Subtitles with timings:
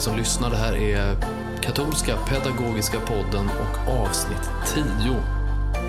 [0.00, 0.50] Dig som lyssnar.
[0.50, 1.16] Det här är
[1.60, 4.84] Katolska Pedagogiska Podden och avsnitt 10.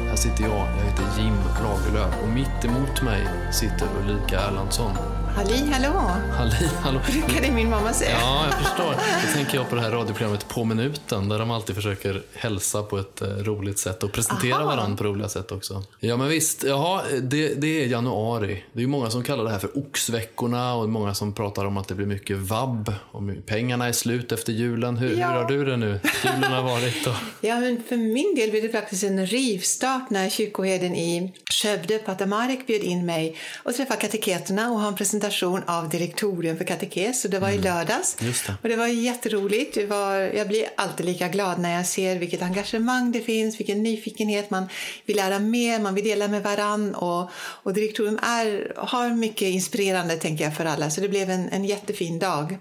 [0.09, 5.20] Här sitter jag, jag heter Jim Lagerlöf och mitt emot mig sitter Ulrika Erlandsson.
[5.35, 5.89] Halli hallå,
[6.37, 6.99] Halli, hallå.
[7.11, 8.11] brukade min mamma säga.
[8.21, 8.93] Ja, jag förstår.
[9.27, 12.97] Då tänker jag på det här radioprogrammet På minuten där de alltid försöker hälsa på
[12.97, 14.65] ett eh, roligt sätt och presentera Aha.
[14.65, 15.83] varandra på roliga sätt också.
[15.99, 16.63] Ja, men visst.
[16.63, 18.63] Jaha, det, det är januari.
[18.73, 21.77] Det är ju många som kallar det här för oxveckorna och många som pratar om
[21.77, 24.97] att det blir mycket vabb och pengarna är slut efter julen.
[24.97, 25.27] Hur, Ja.
[25.27, 25.99] hur har du det nu?
[26.23, 27.13] Julen har varit och...
[27.41, 32.25] Ja, men för min del blev det faktiskt en rivstart när kyrkoherden i Skövde, Pater
[32.25, 37.21] Marek, bjöd in mig och träffa kateketerna och ha en presentation av direktorium för katekes.
[37.21, 38.17] Så det var i lördags.
[38.19, 38.27] Mm.
[38.27, 38.55] Just det.
[38.61, 39.75] Och det var jätteroligt.
[39.75, 43.83] Det var, jag blir alltid lika glad när jag ser vilket engagemang det finns, vilken
[43.83, 44.49] nyfikenhet.
[44.49, 44.67] Man
[45.05, 46.95] vill lära mer, man vill dela med varann.
[46.95, 50.89] Och, och direktorium är, har mycket inspirerande, tänker jag, för alla.
[50.89, 52.57] Så det blev en, en jättefin dag.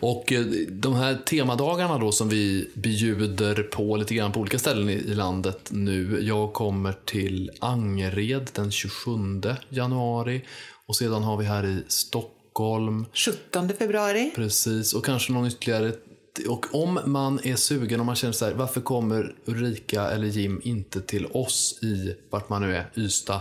[0.00, 4.88] Och eh, de här temadagarna då som vi bjuder på lite grann på olika ställen
[4.88, 6.18] i, i landet nu.
[6.22, 9.10] Jag kommer till Angered den 27
[9.68, 10.42] januari
[10.92, 14.32] och sedan har vi här i Stockholm 17 februari.
[14.34, 15.92] Precis, och kanske någon ytterligare.
[16.48, 20.60] Och om man är sugen, om man känner så här, varför kommer Ulrika eller Jim
[20.64, 23.40] inte till oss i, vart man nu är, Ystad,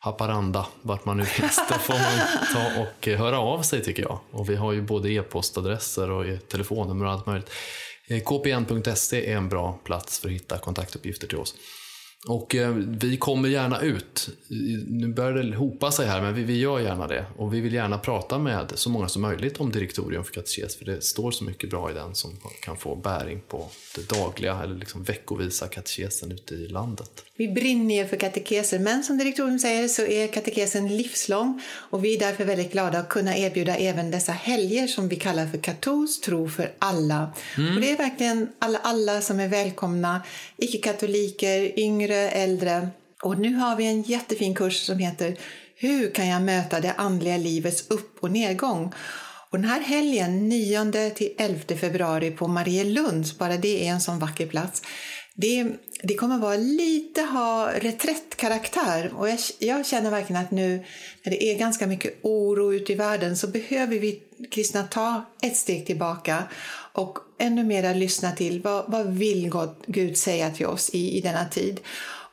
[0.00, 2.18] Haparanda, vart man nu finns, då får man
[2.54, 4.20] ta och höra av sig tycker jag.
[4.30, 7.50] Och vi har ju både e-postadresser och telefonnummer och allt möjligt.
[8.08, 11.54] Eh, kpn.se är en bra plats för att hitta kontaktuppgifter till oss.
[12.26, 14.28] Och eh, vi kommer gärna ut.
[14.86, 17.26] Nu börjar det hopa sig här, men vi, vi gör gärna det.
[17.36, 20.84] Och vi vill gärna prata med så många som möjligt om direktorium för katekes, för
[20.84, 22.30] det står så mycket bra i den som
[22.62, 27.24] kan få bäring på det dagliga eller liksom veckovisa katekesen ute i landet.
[27.38, 32.14] Vi brinner ju för katekeser, men som direktorn säger så är katekesen livslång och vi
[32.16, 36.24] är därför väldigt glada att kunna erbjuda även dessa helger som vi kallar för katolsk
[36.24, 37.32] tro för alla.
[37.74, 40.22] Och det är verkligen alla, alla som är välkomna,
[40.56, 42.88] icke-katoliker, yngre, äldre.
[43.22, 45.36] Och nu har vi en jättefin kurs som heter
[45.76, 48.92] Hur kan jag möta det andliga livets upp och nedgång?
[49.50, 54.18] Och den här helgen, 9 till 11 februari på Marielunds, bara det är en sån
[54.18, 54.82] vacker plats.
[55.40, 55.66] Det,
[56.02, 60.84] det kommer vara lite ha reträttkaraktär och jag, jag känner verkligen att nu
[61.22, 65.56] när det är ganska mycket oro ute i världen så behöver vi kristna ta ett
[65.56, 66.42] steg tillbaka
[66.92, 71.20] och ännu mer lyssna till vad, vad vill God, Gud säga till oss i, i
[71.20, 71.80] denna tid.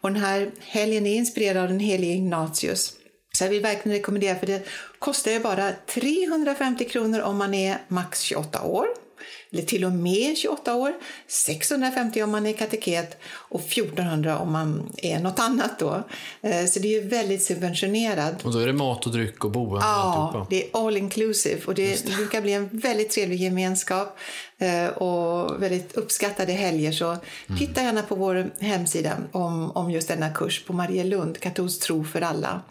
[0.02, 2.94] Och den här helgen är inspirerad av den helige Ignatius.
[3.38, 4.68] Så jag vill verkligen rekommendera, för det
[5.00, 9.05] kostar ju bara 350 kronor om man är max 28 år.
[9.52, 10.94] Eller till och med 28 år.
[11.28, 16.04] 650 om man är kateket och 1400 om man är något annat då.
[16.42, 18.46] Eh, Så det är ju väldigt subventionerat.
[18.46, 20.48] Och då är det mat och dryck och boende och Ja, alltihopa.
[20.50, 24.18] det är all inclusive och det brukar bli en väldigt trevlig gemenskap
[24.58, 26.92] eh, och väldigt uppskattade helger.
[26.92, 27.18] Så
[27.60, 32.22] titta gärna på vår hemsida om, om just denna kurs på Marielund, Katolsk tro för
[32.22, 32.62] alla,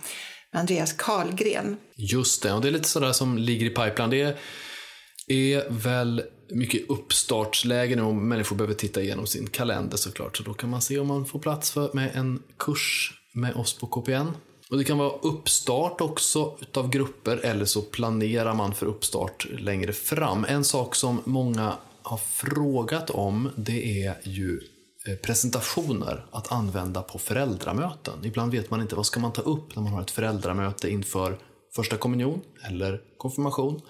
[0.53, 1.77] med Andreas Karlgren.
[1.97, 4.11] Just det, och det är lite sådär som ligger i pipeline.
[4.11, 6.23] Det är väl
[6.55, 10.37] mycket uppstartsläge nu och människor behöver titta igenom sin kalender såklart.
[10.37, 13.79] Så då kan man se om man får plats för, med en kurs med oss
[13.79, 14.29] på KPN.
[14.71, 19.93] Och det kan vara uppstart också utav grupper eller så planerar man för uppstart längre
[19.93, 20.45] fram.
[20.49, 24.61] En sak som många har frågat om det är ju
[25.09, 28.25] eh, presentationer att använda på föräldramöten.
[28.25, 31.39] Ibland vet man inte vad ska man ta upp när man har ett föräldramöte inför
[31.77, 33.81] första kommunion eller konfirmation.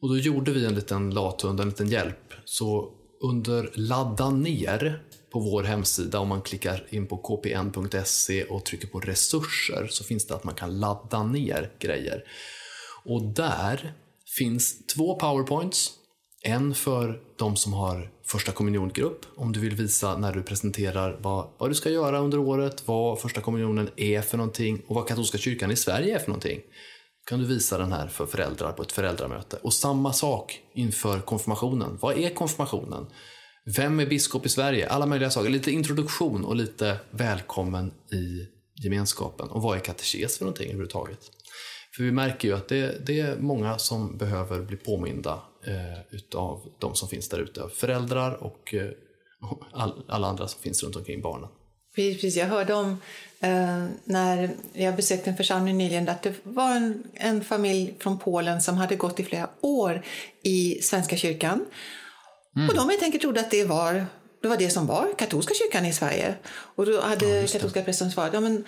[0.00, 2.34] Och då gjorde vi en liten lathund, en liten hjälp.
[2.44, 5.02] Så under ladda ner
[5.32, 10.26] på vår hemsida, om man klickar in på kpn.se och trycker på resurser, så finns
[10.26, 12.24] det att man kan ladda ner grejer.
[13.04, 13.92] Och där
[14.38, 15.90] finns två powerpoints.
[16.42, 21.48] En för de som har första kommuniongrupp, om du vill visa när du presenterar vad,
[21.58, 25.38] vad du ska göra under året, vad första kommunionen är för någonting och vad katolska
[25.38, 26.60] kyrkan i Sverige är för någonting
[27.28, 29.56] kan du visa den här för föräldrar på ett föräldramöte.
[29.62, 31.98] Och samma sak inför konfirmationen.
[32.00, 33.06] Vad är konfirmationen?
[33.76, 34.88] Vem är biskop i Sverige?
[34.88, 35.50] Alla möjliga saker.
[35.50, 38.46] Lite introduktion och lite välkommen i
[38.84, 39.48] gemenskapen.
[39.48, 41.18] Och vad är katekes för någonting överhuvudtaget?
[41.96, 46.72] För vi märker ju att det, det är många som behöver bli påminda eh, utav
[46.78, 47.68] de som finns där ute.
[47.74, 48.90] Föräldrar och eh,
[49.72, 51.48] all, alla andra som finns runt omkring barnen.
[51.94, 53.00] Precis, jag hörde om
[53.40, 58.62] eh, när jag besökte en församling nyligen att det var en, en, familj från Polen
[58.62, 60.02] som hade gått i flera år
[60.42, 61.64] i Svenska kyrkan.
[62.56, 62.68] Mm.
[62.68, 64.06] Och de helt enkelt trodde att det var
[64.42, 66.34] det var det som var katolska kyrkan i Sverige.
[66.48, 68.64] Och då hade ja, katolska prästen svarat, ja men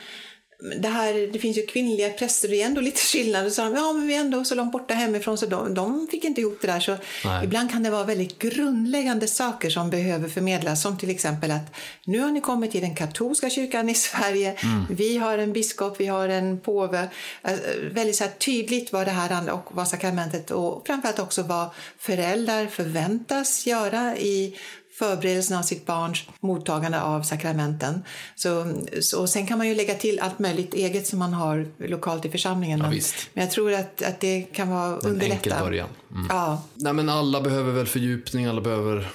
[0.60, 3.46] det, här, det finns ju kvinnliga präster, det är ändå lite skillnad.
[3.46, 6.08] Och så de, ja men vi är ändå så långt borta hemifrån så de, de
[6.10, 6.80] fick inte ihop det där.
[6.80, 6.96] Så
[7.44, 10.82] ibland kan det vara väldigt grundläggande saker som behöver förmedlas.
[10.82, 11.74] Som till exempel att
[12.04, 14.54] nu har ni kommit till den katolska kyrkan i Sverige.
[14.62, 14.86] Mm.
[14.90, 17.08] Vi har en biskop, vi har en påve.
[17.42, 21.70] Alltså, väldigt så tydligt vad det här handlar och vad sakramentet och framförallt också vad
[21.98, 24.56] föräldrar förväntas göra i
[25.00, 28.02] förberedelsen av sitt barns mottagande av sakramenten.
[28.34, 32.24] Så, så, sen kan man ju lägga till allt möjligt eget som man har lokalt
[32.24, 32.78] i församlingen.
[32.78, 33.00] Ja, men,
[33.34, 35.34] men, jag tror att, att det kan vara en underlätta.
[35.34, 35.88] enkel början.
[36.10, 36.26] Mm.
[36.28, 36.62] Ja.
[36.74, 39.10] Nej, men alla behöver väl fördjupning, alla behöver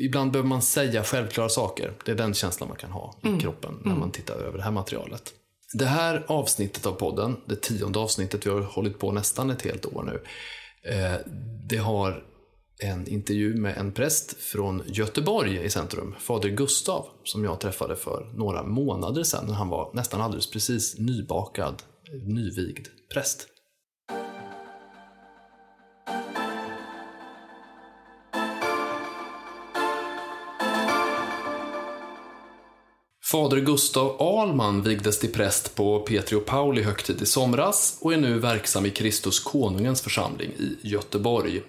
[0.00, 1.92] Ibland behöver man säga självklara saker.
[2.04, 3.40] Det är den känslan man kan ha i mm.
[3.40, 4.00] kroppen när mm.
[4.00, 5.32] man tittar över det här materialet.
[5.72, 9.86] Det här avsnittet av podden, det tionde avsnittet, vi har hållit på nästan ett helt
[9.86, 10.22] år nu.
[10.92, 11.14] Eh,
[11.68, 12.22] det har
[12.84, 18.32] en intervju med en präst från Göteborg i centrum, fader Gustav, som jag träffade för
[18.34, 21.82] några månader sedan när han var nästan alldeles precis nybakad,
[22.26, 23.48] nyvigd präst.
[33.30, 38.16] Fader Gustav Alman vigdes till präst på Petri och Pauli högtid i somras och är
[38.16, 41.62] nu verksam i Kristus Konungens församling i Göteborg.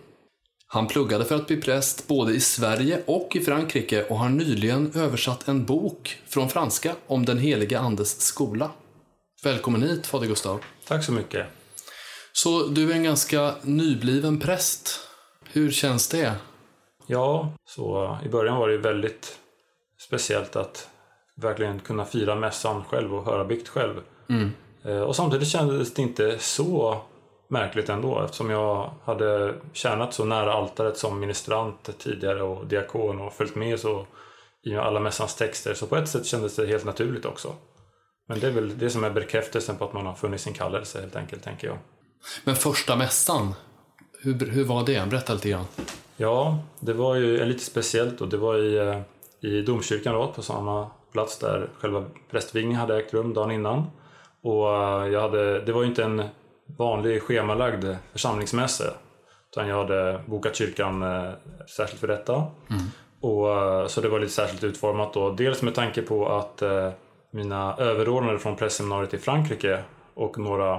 [0.75, 4.91] Han pluggade för att bli präst både i Sverige och i Frankrike och har nyligen
[4.95, 8.71] översatt en bok från franska om den heliga Andes skola.
[9.43, 10.59] Välkommen hit, fader Gustav.
[10.87, 11.45] Tack så mycket.
[12.33, 14.99] Så du är en ganska nybliven präst.
[15.43, 16.33] Hur känns det?
[17.07, 19.39] Ja, så i början var det väldigt
[20.07, 20.89] speciellt att
[21.35, 24.01] verkligen kunna fira mässan själv och höra bikt själv.
[24.29, 24.51] Mm.
[24.83, 27.01] Eh, och samtidigt kändes det inte så
[27.47, 33.33] märkligt ändå eftersom jag hade tjänat så nära altaret som ministrant tidigare och diakon och
[33.33, 34.05] följt med så
[34.63, 35.73] i alla mässans texter.
[35.73, 37.53] Så på ett sätt kändes det helt naturligt också.
[38.27, 41.01] Men det är väl det som är bekräftelsen på att man har funnit sin kallelse
[41.01, 41.77] helt enkelt, tänker jag.
[42.43, 43.53] Men första mässan,
[44.21, 45.09] hur, hur var det?
[45.09, 45.65] Berätta lite grann.
[46.17, 49.01] Ja, det var ju lite speciellt och det var i, eh,
[49.51, 53.85] i domkyrkan då, på samma plats där själva prästvigningen hade ägt rum dagen innan.
[54.41, 56.23] Och eh, jag hade, det var ju inte en
[56.77, 58.93] vanlig schemalagd församlingsmässa.
[59.51, 61.31] Utan jag hade bokat kyrkan eh,
[61.77, 62.33] särskilt för detta.
[62.33, 62.83] Mm.
[63.21, 65.29] Och, eh, så det var lite särskilt utformat då.
[65.31, 66.89] Dels med tanke på att eh,
[67.31, 69.83] mina överordnade från prästseminariet i Frankrike
[70.13, 70.73] och några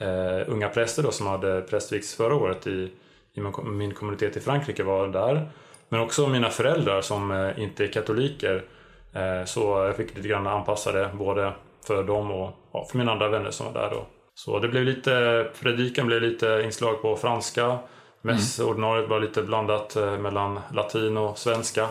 [0.00, 2.92] eh, unga präster då, som hade prästvigts förra året i,
[3.34, 5.50] i min, min kommunitet i Frankrike var där.
[5.88, 8.64] Men också mina föräldrar som eh, inte är katoliker.
[9.12, 11.52] Eh, så jag fick lite grann anpassa det både
[11.86, 13.90] för dem och ja, för mina andra vänner som var där.
[13.90, 14.06] Då.
[14.44, 17.78] Så det blev lite, predikan blev lite inslag på franska.
[18.22, 19.10] Mässordinariet mm.
[19.10, 21.88] var lite blandat eh, mellan latin och svenska.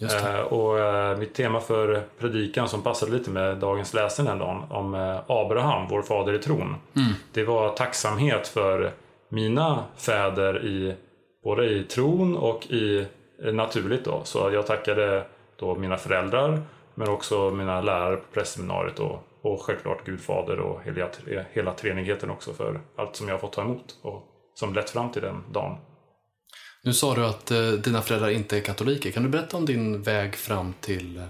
[0.00, 4.62] Eh, och eh, mitt tema för predikan som passade lite med dagens läsning den dagen
[4.70, 6.76] om eh, Abraham, vår fader i tron.
[6.96, 7.12] Mm.
[7.32, 8.92] Det var tacksamhet för
[9.28, 10.94] mina fäder i
[11.44, 13.06] både i tron och i
[13.44, 14.20] eh, naturligt då.
[14.24, 15.24] Så jag tackade
[15.56, 16.62] då mina föräldrar
[16.94, 21.08] men också mina lärare på prästseminariet och och självklart Gud Fader och hela,
[21.52, 24.22] hela treenigheten också för allt som jag fått ta emot och
[24.54, 25.76] som lett fram till den dagen.
[26.82, 29.10] Nu sa du att eh, dina föräldrar inte är katoliker.
[29.10, 31.24] Kan du berätta om din väg fram till eh,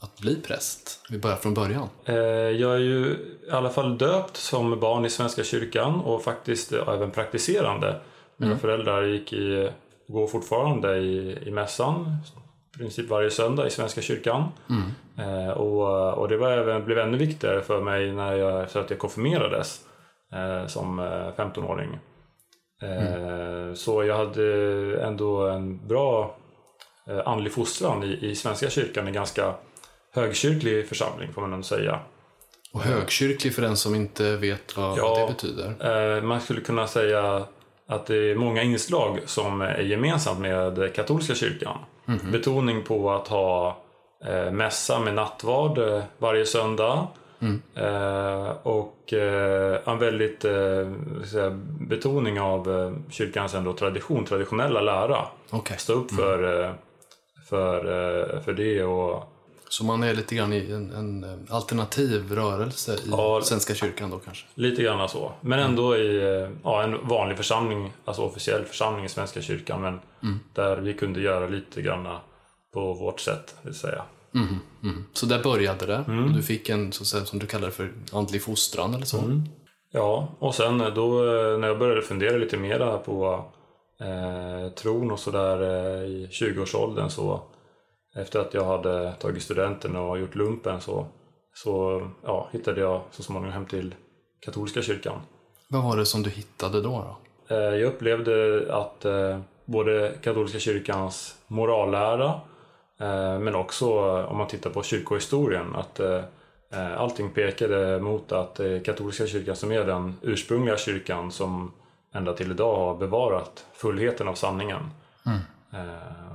[0.00, 1.06] att bli präst?
[1.10, 1.88] Vi börjar från början.
[2.04, 3.16] Eh, jag är ju
[3.48, 8.00] i alla fall döpt som barn i Svenska kyrkan och faktiskt även praktiserande.
[8.36, 8.60] Mina mm.
[8.60, 9.70] föräldrar gick i,
[10.08, 12.16] går fortfarande i, i mässan
[12.74, 14.48] i princip varje söndag i Svenska kyrkan.
[14.70, 14.90] Mm.
[15.18, 18.90] Eh, och, och det var även, blev ännu viktigare för mig när jag, så att
[18.90, 19.80] jag konfirmerades
[20.32, 21.00] eh, som
[21.36, 21.98] 15-åring.
[22.82, 23.76] Eh, mm.
[23.76, 24.44] Så jag hade
[25.02, 26.36] ändå en bra
[27.08, 29.54] eh, andlig fostran i, i Svenska kyrkan, en ganska
[30.12, 32.00] högkyrklig församling får man nog säga.
[32.72, 36.16] Och högkyrklig för den som inte vet vad, ja, det betyder?
[36.16, 37.44] Eh, man skulle kunna säga
[37.90, 41.78] att det är många inslag som är gemensamt med katolska kyrkan.
[42.08, 42.32] Mm -hmm.
[42.32, 43.76] Betoning på att ha
[44.24, 47.06] eh, mässa med nattvard eh, varje söndag.
[47.40, 47.62] Mm.
[47.74, 55.26] Eh, och eh, en väldigt eh, betoning av eh, kyrkans ändå tradition, traditionella lära.
[55.50, 55.78] Okay.
[55.78, 56.74] Stå upp för, mm.
[57.48, 59.24] för, för det och
[59.70, 63.40] Så man är lite grann i en, en eh, alternativ rörelse i Ja.
[63.42, 64.46] Svenska kyrkan då kanske?
[64.54, 65.32] Lite grann så.
[65.40, 69.82] Men ändå i eh, ja, en vanlig församling, alltså officiell församling i Svenska kyrkan.
[69.82, 70.00] Men
[70.54, 72.16] där vi kunde göra lite grann
[72.74, 74.02] på vårt sätt, vill säga.
[74.34, 75.04] Mm.
[75.12, 76.04] Så där började det.
[76.08, 76.24] Mm.
[76.24, 79.18] Och du fick en, så säga, som du kallar det för, andlig fostran eller så.
[79.18, 79.42] Mm.
[79.92, 83.44] Ja, och sen då eh, när jag började fundera lite mera på
[84.00, 87.42] eh, tron och sådär eh, i 20-årsåldern så
[88.16, 91.06] efter att jag hade tagit studenten och gjort lumpen så,
[91.54, 93.94] så ja, hittade jag så småningom hem till
[94.40, 95.20] katolska kyrkan.
[95.68, 97.16] Vad var det som du hittade då?
[97.48, 97.54] då?
[97.54, 102.40] Eh, Jag upplevde att eh, både katolska kyrkans morallära
[103.00, 106.00] eh, men också om man tittar på kyrkohistorien att
[106.96, 111.72] allting pekade mot att katolska kyrkan som är den ursprungliga kyrkan som
[112.14, 114.90] ända till idag har bevarat fullheten av sanningen.
[115.26, 115.36] Eh,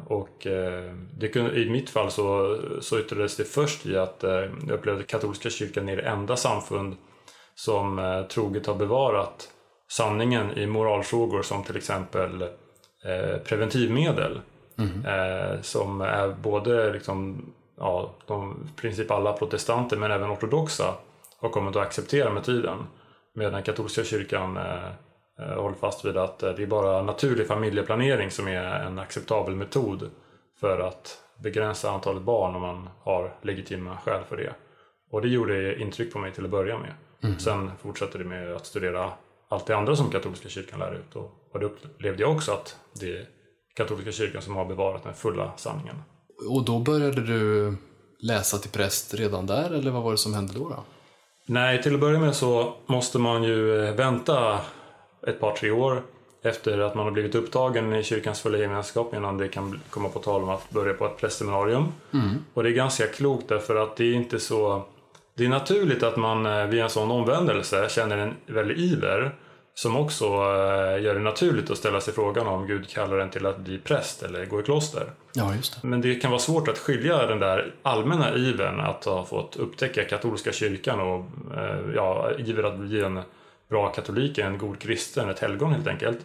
[0.05, 4.31] Och eh, det kunde, i mitt fall så, så yttrades det först i att eh,
[4.31, 6.95] jag upplevde att katolska kyrkan är det enda samfund
[7.55, 9.49] som eh, troget har bevarat
[9.89, 14.39] sanningen i moralfrågor som till exempel eh, preventivmedel.
[15.05, 17.45] Eh, som är både liksom,
[17.77, 20.93] ja, de princip alla protestanter men även ortodoxa
[21.37, 22.77] har kommit att acceptera med tiden.
[23.33, 24.91] Medan katolska kyrkan eh, eh,
[25.37, 30.09] håller fast vid att eh, det är bara naturlig familjeplanering som är en acceptabel metod
[30.59, 34.53] för att begränsa antalet barn om man har legitima skäl för det.
[35.11, 36.93] Och det gjorde intryck på mig till att börja med.
[37.39, 39.11] Sen fortsatte det med att studera
[39.49, 41.15] allt det andra som katolska kyrkan lär ut.
[41.15, 43.25] Och, och då upplevde jag också att det är
[43.75, 45.95] katolska kyrkan som har bevarat den fulla sanningen.
[46.49, 47.73] Och då började du
[48.19, 50.69] läsa till präst redan där, eller vad var det som hände då?
[50.69, 50.83] då?
[51.47, 54.59] Nej, till att börja med så måste man ju eh, vänta
[55.27, 56.01] ett par, tre år
[56.41, 60.19] efter att man har blivit upptagen i kyrkans fulla gemenskap innan det kan komma på
[60.19, 61.85] tal om att börja på ett prästseminarium.
[62.53, 64.83] Och det är ganska klokt därför att det är inte så...
[65.33, 69.35] Det är naturligt att man eh, vid en sån omvändelse känner en väldig iver
[69.73, 73.45] som också eh, gör det naturligt att ställa sig frågan om Gud kallar en till
[73.45, 75.11] att bli präst eller gå i kloster.
[75.33, 75.87] Ja, just det.
[75.87, 80.03] Men det kan vara svårt att skilja den där allmänna ivern att ha fått upptäcka
[80.03, 81.25] katolska kyrkan och
[81.57, 83.21] eh, ja, iver att bli en
[83.69, 86.19] bra katolik, en god kristen, ett helgon helt enkelt.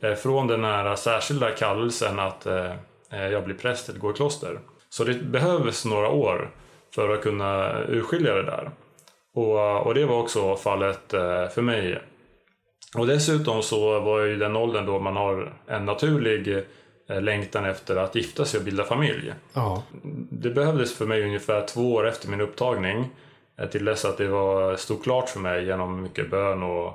[0.00, 2.70] Eh, från den här särskilda kallelsen att eh,
[3.10, 4.58] eh, jag blir präst eller går i kloster.
[4.88, 6.50] Så det behövs några år
[6.94, 8.70] för att kunna urskilja det där.
[9.34, 11.10] Och, och det var också fallet
[11.54, 12.02] för mig.
[12.96, 16.64] Och dessutom så var jag i den åldern då man har en naturlig
[17.08, 19.32] längtan efter att gifta sig och bilda familj.
[19.52, 19.82] Ja.
[20.30, 23.10] Det behövdes för mig ungefär två år efter min upptagning
[23.70, 26.86] till dess att det var, stod klart för mig genom mycket bön och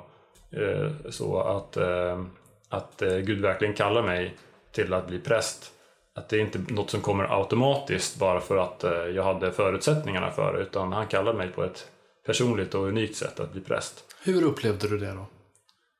[0.50, 2.24] eh, så att, eh,
[2.68, 4.36] att eh, Gud verkligen kallar mig
[4.72, 5.72] till att bli präst.
[6.14, 10.30] Att det är inte något som kommer automatiskt bara för att eh, jag hade förutsättningarna
[10.30, 11.86] för det utan han kallar mig på ett
[12.26, 14.04] personligt och unikt sätt att bli präst.
[14.24, 15.26] Hur upplevde du det då?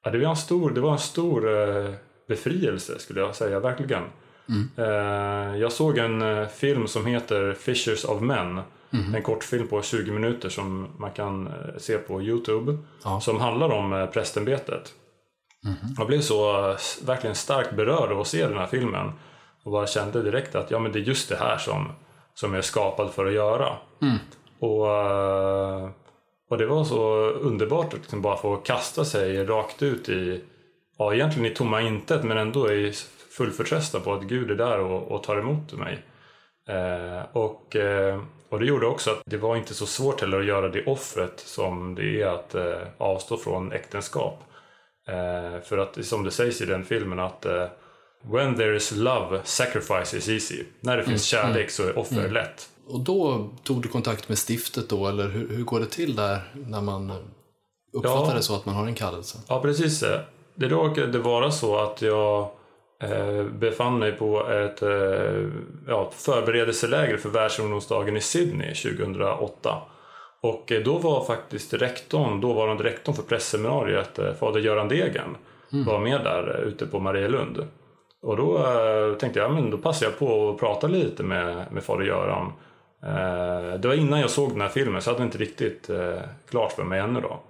[0.05, 1.91] Ja, det var en stor, det var en stor eh,
[2.29, 4.03] befrielse skulle jag säga, verkligen.
[4.77, 8.61] Eh, jag såg en eh, film som heter Fishers of Men.
[9.15, 12.79] En kortfilm på 20 minuter som man kan eh, se på Youtube.
[13.05, 13.21] Ja.
[13.21, 14.95] Som handlar om eh, prästämbetet.
[15.99, 16.53] Jag blev så
[17.05, 19.13] verkligen starkt berörd av att se den här filmen.
[19.65, 21.93] Och bara kände direkt att ja, men det är just det här som,
[22.35, 23.77] som jag är skapad för att göra.
[24.59, 25.91] Och, eh,
[26.51, 30.45] och det var så underbart att liksom bara få kasta sig rakt ut i,
[30.99, 32.93] ja egentligen i tomma intet men ändå i
[33.37, 36.05] full förtröstan på att Gud är där och, och tar emot mig.
[36.69, 40.47] Eh, och, eh, och det gjorde också att det var inte så svårt heller att
[40.47, 44.39] göra det offret som det är att eh, avstå från äktenskap.
[45.65, 47.47] För att som det sägs i den filmen att
[48.25, 50.65] When there is love, sacrifice is easy.
[50.81, 52.69] När det finns kärlek så är offer lätt.
[52.87, 56.41] Och då tog du kontakt med stiftet då, eller hur, hur går det till där
[56.55, 57.13] när man
[57.93, 58.35] uppfattar Ja.
[58.35, 59.39] det så att man har en kallelse?
[59.49, 60.05] Ja, precis.
[60.55, 62.51] Det råkade vara så att jag
[63.53, 65.49] befann mig på ett eh,
[65.89, 69.83] ja, förberedelseläger för världsungdomsdagen i Sydney 2008.
[70.43, 75.37] Och eh, då var faktiskt rektorn, dåvarande rektorn för pressseminariet, eh, fader Göran Degen,
[75.87, 77.67] var med där eh, ute på Marielund.
[78.23, 81.83] Och då eh, tänkte jag, men då passar jag på att prata lite med, med
[81.83, 82.53] fader Göran.
[83.03, 86.21] Eh, det var innan jag såg den här filmen så jag hade inte riktigt eh,
[86.51, 87.41] klart för mig ännu då.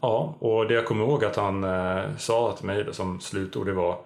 [0.00, 3.72] Ja, och det jag kommer ihåg att han eh, sa till mig som slutord det
[3.72, 3.98] var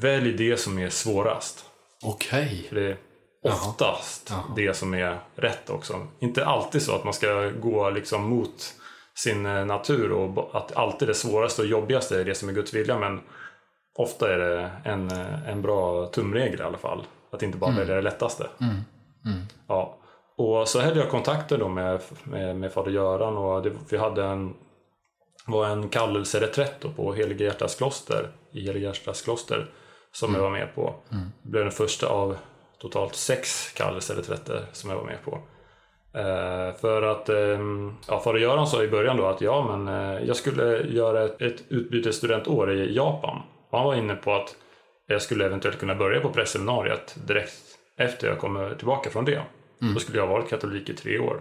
[0.00, 1.64] Välj det som är svårast.
[2.02, 2.66] Okej.
[2.68, 2.98] För det är
[3.42, 6.06] oftast det som är rätt också.
[6.18, 8.74] Inte alltid så att man ska gå liksom mot
[9.14, 12.74] sin eh, natur och att alltid det svåraste och jobbigaste är det som är Guds
[12.74, 13.20] vilja men
[13.98, 17.04] ofta är det en, eh, en bra tumregel i alla fall.
[17.30, 18.46] Att inte bara välja det lättaste.
[19.68, 19.98] Ja.
[20.36, 24.24] och så hade jag kontakter då med, med, med fader Göran och det, vi hade
[24.24, 24.54] en,
[25.46, 29.70] var en kallelsereträtt på Helige Hjärtas kloster, i Helige Hjärtas kloster
[30.12, 30.94] som jag var med på.
[31.42, 32.36] Det blev den första av
[32.78, 35.38] totalt sex kallelsereträtter som jag var med på.
[36.18, 37.60] Eh, för att eh,
[38.08, 41.42] ja, fader Göran sa i början då att ja, men eh, jag skulle göra ett,
[41.42, 43.42] ett utbytesstudentår i Japan.
[43.70, 44.56] Och han var inne på att
[45.06, 47.62] jag skulle eventuellt kunna börja på prästseminariet direkt
[47.96, 49.42] efter jag kommer tillbaka från det.
[49.94, 51.40] Då skulle jag ha varit katolik i tre år.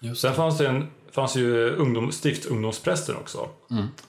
[0.00, 3.48] Just Sen fanns det en, fanns ju ungdom, stiftsungdomsprästen också.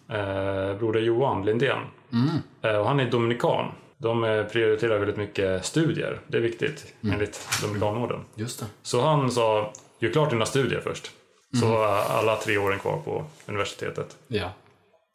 [0.10, 1.82] Eh, broder Johan Lindén.
[2.62, 3.72] Eh, och han är dominikan.
[4.04, 6.20] De eh, prioriterar väldigt mycket studier.
[6.28, 8.20] Det är viktigt enligt Dominikanorden.
[8.36, 8.66] Just det.
[8.82, 11.12] Så han sa, gör klart dina studier först.
[11.60, 14.18] Så var alla tre åren kvar på universitetet.
[14.28, 14.50] Ja.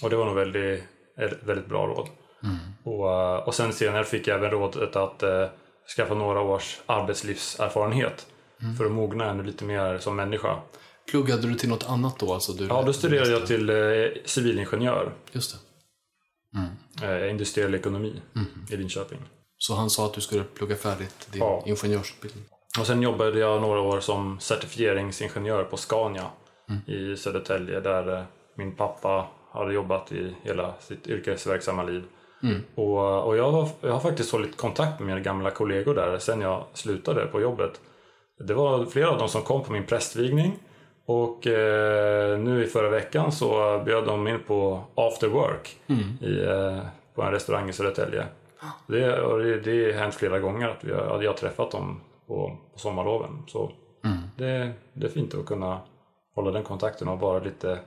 [0.03, 0.85] Och det var nog väldigt,
[1.45, 2.09] väldigt bra råd.
[2.83, 5.47] Och, eh, och sen senare fick jag även rådet att eh,
[5.97, 8.27] skaffa några års arbetslivserfarenhet.
[8.79, 10.57] För att mogna ännu lite mer som människa.
[11.11, 12.35] Pluggade du till något annat då?
[12.35, 13.77] Alltså du, Ja, då studerade jag till eh,
[14.25, 15.13] civilingenjör.
[15.33, 15.59] Just det.
[17.03, 18.23] Eh, industriell ekonomi
[18.71, 19.19] i Linköping.
[19.59, 21.63] Så han sa att du skulle plugga färdigt din Ja.
[21.67, 22.45] ingenjörsutbildning?
[22.81, 26.27] Och sen jobbade jag några år som certifieringsingenjör på Scania
[26.87, 28.23] i Södertälje där eh,
[28.57, 32.05] min pappa hade jobbat i hela sitt yrkesverksamma liv.
[32.75, 36.41] Och, och jag, har, jag har faktiskt hållit kontakt med mina gamla kollegor där sen
[36.41, 37.81] jag slutade på jobbet.
[38.47, 40.59] Det var flera av dem som kom på min prästvigning
[41.09, 45.77] och eh, nu i förra veckan så bjöd de in på after work
[46.21, 46.79] i, eh,
[47.15, 48.27] på en restaurang i Södertälje.
[48.87, 51.71] Det, och det, det har hänt flera gånger att vi har, att jag har träffat
[51.71, 53.31] dem på, på sommarloven.
[53.47, 53.73] Så
[54.37, 55.81] det, det är fint att kunna
[56.35, 57.79] hålla den kontakten och vara lite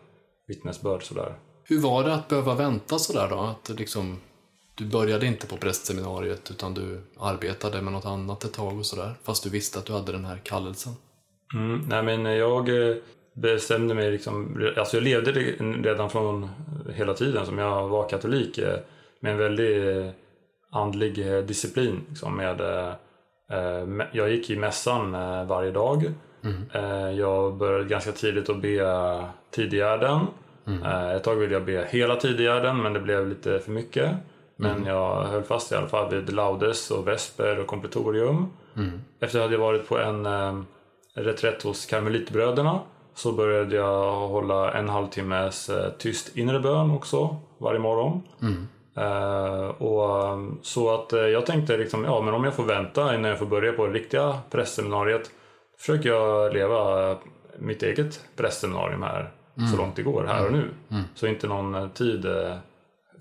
[0.47, 1.35] vittnesbörd sådär.
[1.63, 3.39] Hur var det att behöva vänta sådär då?
[3.39, 4.19] Att liksom,
[4.75, 9.13] du började inte på prästseminariet utan du arbetade med något annat ett tag och sådär.
[9.23, 10.93] Fast du visste att du hade den här kallelsen.
[11.53, 12.95] Mm, nej men jag eh,
[13.33, 16.49] bestämde mig liksom, alltså jag levde re- redan från
[16.93, 18.79] hela tiden som jag var katolik eh,
[19.19, 20.11] med en väldigt eh,
[20.71, 21.15] andlig
[21.47, 22.01] disciplin.
[22.09, 22.61] Liksom med,
[24.11, 25.11] jag gick i mässan
[25.47, 26.11] varje dag.
[26.73, 30.19] Eh, Jag började ganska tidigt att be tidigärden.
[30.83, 34.11] Eh, Ett tag ville jag be hela tidigärden men det blev lite för mycket.
[34.55, 38.45] Men jag höll fast i alla fall vid laudes och vesper och kompletorium.
[39.19, 40.25] Efter att jag hade varit på en
[41.13, 42.79] reträtt hos karmelitbröderna
[43.15, 48.21] så började jag hålla en halvtimmes eh, tyst inre bön också varje morgon.
[48.97, 53.15] Eh, och, eh, så att eh, jag tänkte liksom, ja men om jag får vänta
[53.15, 55.31] innan jag får börja på det riktiga prästseminariet
[55.79, 57.15] försöker jag leva
[57.57, 59.31] mitt eget prästseminarium här
[59.71, 60.69] så långt det går här och nu.
[61.15, 62.55] Så inte någon tid eh,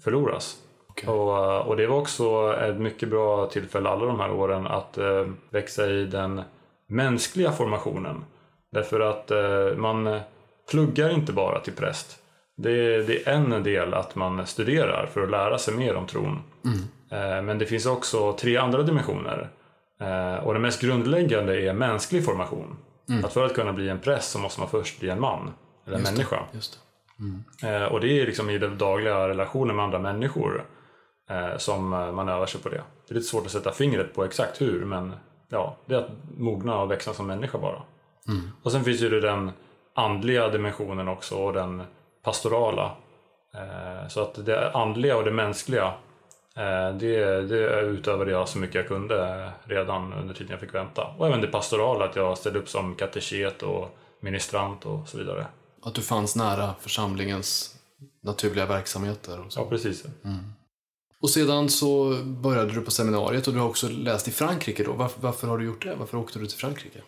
[0.04, 0.56] förloras.
[0.88, 1.08] Okej.
[1.08, 4.98] Och, och det var också ett mycket bra tillfälle alla de här åren att
[5.50, 6.42] växa i den
[6.90, 8.24] mänskliga formationen.
[8.72, 10.20] Därför att eh, man
[10.70, 12.18] pluggar inte bara till präst.
[12.56, 16.42] Det, det är en del att man studerar för att lära sig mer om tron.
[17.10, 19.50] Eh, men det finns också tre andra dimensioner.
[20.00, 22.76] Eh, och den mest grundläggande är mänsklig formation.
[23.24, 25.50] Att för att kunna bli en präst så måste man först bli en man,
[25.86, 26.40] eller en människa.
[26.52, 26.78] Just
[27.60, 27.68] det.
[27.68, 30.64] Eh, och det är liksom i den dagliga relationen med andra människor
[31.56, 32.82] som man övar sig på det.
[33.08, 35.12] Det är lite svårt att sätta fingret på exakt hur, men
[35.50, 37.82] ja, det är att mogna och växa som människa bara.
[38.62, 39.50] Och sen finns ju det den
[39.94, 41.82] andliga dimensionen också och den
[42.22, 42.96] pastorala.
[43.54, 45.94] Eh, så att det andliga och det mänskliga,
[46.56, 51.06] eh, det, det utövade jag så mycket jag kunde redan under tiden jag fick vänta.
[51.18, 55.46] Och även det pastorala, att jag ställde upp som kateket och ministrant och så vidare.
[55.82, 57.76] Att du fanns nära församlingens
[58.20, 59.60] naturliga verksamheter och så.
[59.60, 60.04] Ja, precis.
[61.22, 64.92] Och sedan så började du på seminariet och du har också läst i Frankrike då.
[64.92, 65.94] Varför, varför har du gjort det?
[65.94, 66.98] Varför åkte du till Frankrike?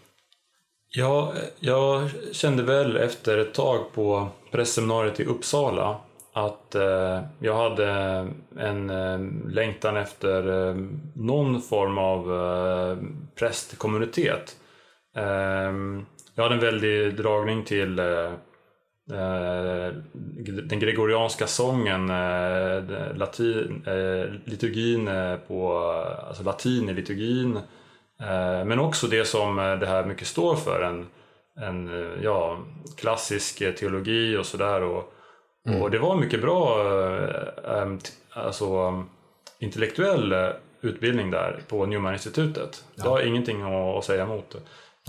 [0.94, 6.00] Ja, jag kände väl efter ett tag på pressseminariet i Uppsala
[6.32, 7.88] att eh, jag hade
[8.58, 9.20] en eh,
[9.52, 10.76] längtan efter eh,
[11.14, 12.96] någon form av eh,
[13.38, 14.56] prästkommunitet.
[15.16, 15.72] Eh,
[16.34, 18.32] jag hade en väldig dragning till eh,
[20.64, 25.78] den gregorianska sången, eh, latin, eh, liturgin eh, på,
[26.28, 27.56] alltså latin i liturgin.
[28.20, 31.06] Eh, Men också det som eh, det här mycket står för, en,
[31.56, 32.58] en eh, ja,
[32.96, 34.82] klassisk eh, teologi och sådär.
[34.82, 35.12] Och,
[35.80, 36.80] och det var mycket bra
[37.64, 37.88] eh,
[38.32, 39.04] alltså,
[39.58, 40.48] intellektuell eh,
[40.80, 42.84] utbildning där på Newman-institutet.
[42.94, 44.56] Det har ingenting att att säga emot.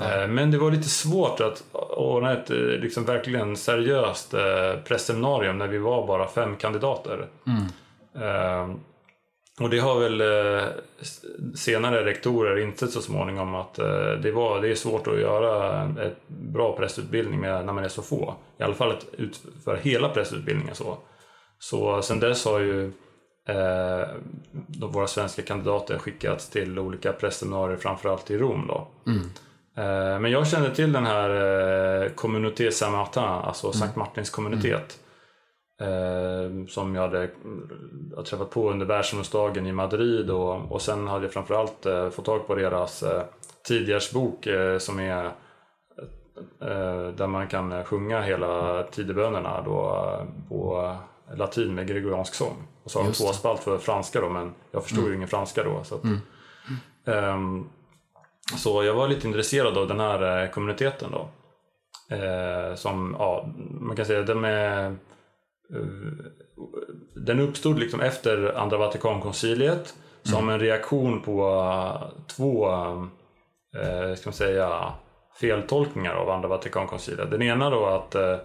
[0.02, 1.64] Eh, Men det var lite svårt att
[1.98, 7.28] ordna ett eh, liksom verkligen seriöst eh, prästseminarium när vi var bara fem kandidater.
[8.16, 8.76] Eh,
[9.60, 10.22] Och det har väl
[11.56, 13.74] senare rektorer insett så småningom att
[14.24, 17.90] det, var, det är svårt att göra en ett bra prästutbildning med, när man är
[17.90, 18.36] så få.
[18.60, 20.98] I alla fall utföra hela prästutbildningen så.
[21.60, 22.86] Så sen dess har ju
[23.48, 24.08] eh,
[24.92, 28.68] våra svenska kandidater skickats till olika prästseminarier, framförallt i Rom.
[28.68, 28.88] Då.
[29.08, 29.30] Mm.
[29.78, 31.30] Eh, men jag känner till den här
[32.04, 35.00] eh, Communauté Saint-Martin, alltså Sankt Martins kommunitet.
[35.82, 37.30] Eh, som jag hade
[38.16, 42.26] jag träffat på under världsungdomsdagen i Madrid och, och sen hade jag framförallt eh, fått
[42.26, 43.24] tag på deras eh,
[43.68, 45.26] tidigärdsbok eh, som är
[46.62, 50.96] eh, där man kan sjunga hela tidebönerna då, eh, på
[51.36, 52.68] latin med gregoriansk sång.
[52.84, 53.26] Och så har de Just det.
[53.26, 55.84] tvåspalt för franska då men jag förstod ju ingen franska då.
[55.84, 56.02] Så, att,
[57.06, 57.70] Ehm,
[58.58, 61.30] så jag var lite intresserad av den här eh, kommuniteten då.
[62.16, 64.96] Eh, som, ja, man kan säga den är eh,
[67.16, 72.72] den uppstod liksom efter andra Vatikankonciliet som en reaktion på eh, två
[73.76, 74.94] eh, ska man säga,
[75.40, 77.32] feltolkningar av andra Vatikankonciliet.
[77.32, 78.38] Den ena då att eh,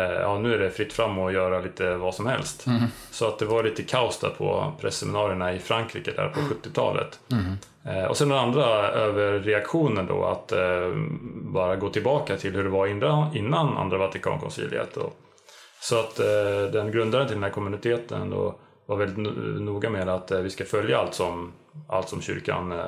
[0.00, 2.66] ja, nu är det fritt fram att göra lite vad som helst.
[3.10, 7.20] Så att det var lite kaos där på pressseminarierna i Frankrike där på 70-talet.
[7.84, 10.90] Eh, och sen den andra överreaktionen då att eh,
[11.34, 12.86] bara gå tillbaka till hur det var
[13.36, 14.98] innan, andra Vatikankonciliet.
[15.80, 18.54] Så att eh, den grundaren till den här kommuniteten då
[18.86, 21.52] var väldigt no- noga med att eh, vi ska följa allt som,
[21.88, 22.78] allt som kyrkan eh,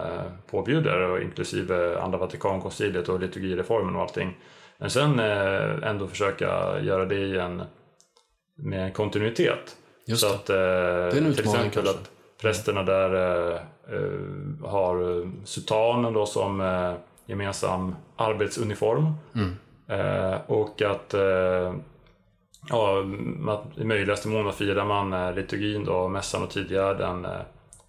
[0.50, 4.36] påbjuder, och inklusive andra Vatikankonciliet och liturgireformen och allting.
[4.78, 7.62] Men sen eh, ändå försöka göra det i en,
[8.56, 9.76] med en kontinuitet.
[10.06, 10.34] Just så det.
[10.34, 11.90] att, eh, är en till exempel kanske.
[11.90, 12.10] att
[12.40, 13.14] prästerna där
[13.52, 13.58] eh,
[14.70, 16.94] har sutanen då som
[17.26, 19.12] gemensam arbetsuniform.
[19.34, 19.54] Mm.
[20.46, 21.14] Och att
[22.68, 23.04] ja,
[23.48, 27.30] att i möjligaste mån firar man liturgin då, mässan och tidigärden eh,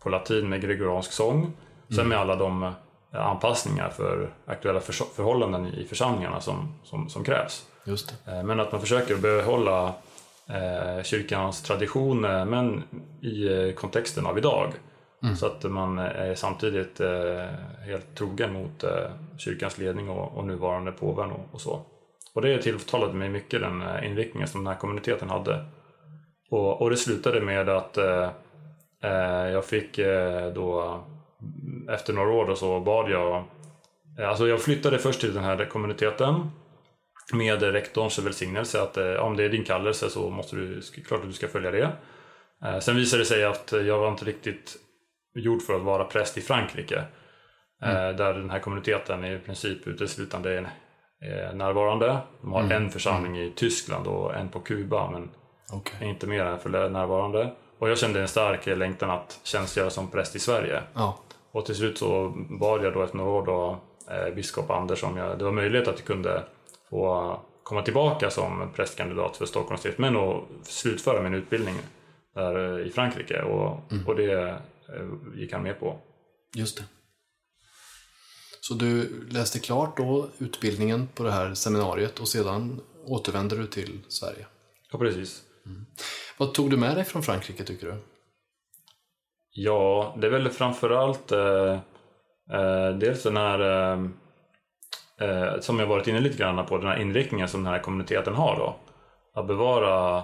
[0.04, 1.54] på latin med gregoriansk sång.
[1.88, 2.10] Sen Mm.
[2.10, 2.72] med alla de
[3.18, 4.80] anpassningar för aktuella
[5.16, 7.66] förhållanden i församlingarna som, som, som krävs.
[8.28, 9.94] Eh, Men att man försöker behålla
[10.50, 12.84] eh, kyrkans traditioner men
[13.22, 14.72] i eh, kontexten av idag.
[15.38, 17.02] Så att man är samtidigt
[17.86, 18.84] helt trogen mot
[19.38, 21.82] kyrkans ledning och, och nuvarande påven och, och så.
[22.34, 25.66] Och det tilltalade mig mycket den inriktningen som den här kommuniteten hade.
[26.52, 27.98] Och, och det slutade med att
[29.06, 31.00] eh, jag fick eh, då
[31.90, 33.44] efter några år då så bad jag
[34.20, 36.52] eh, Alltså jag flyttade först till den här kommuniteten
[37.34, 41.28] med rektorns välsignelse att eh, om det är din kallelse så måste du, klart att
[41.28, 41.90] du ska följa det.
[42.66, 44.76] Eh, Sen visade det sig att jag var inte riktigt
[45.36, 46.98] gjord för att vara präst i Frankrike.
[47.84, 50.70] eh, Där den här kommuniteten i princip uteslutande är,
[51.22, 52.18] är närvarande.
[52.42, 55.30] De har en församling i Tyskland och en på Kuba men
[55.74, 56.08] Okej.
[56.10, 57.54] inte mer än för närvarande.
[57.80, 60.84] Och jag kände en stark längtan att tjänstgöra som präst i Sverige.
[60.94, 61.20] Ja.
[61.52, 63.80] Och till slut så bad jag då efter några år då,
[64.14, 66.44] eh, biskop Anders om jag, det var möjligt att jag kunde
[66.90, 71.76] få komma tillbaka som prästkandidat för Stockholms stift men att slutföra min utbildning
[72.34, 74.58] där eh, i Frankrike och, och det eh,
[75.36, 76.00] gick han med på.
[76.56, 76.84] Just det.
[78.62, 84.00] Så du läste klart då utbildningen på det här seminariet och sedan återvände du till
[84.08, 84.46] Sverige.
[84.92, 85.45] Ja, precis.
[86.38, 87.96] Vad tog du med dig från Frankrike tycker du?
[89.52, 91.80] Ja, det är väl framförallt eh,
[92.52, 94.00] eh, dels den här eh,
[95.30, 98.34] eh, som jag varit inne lite grann på, den här inriktningen som den här kommuniteten
[98.34, 98.76] har då.
[99.40, 100.24] Att bevara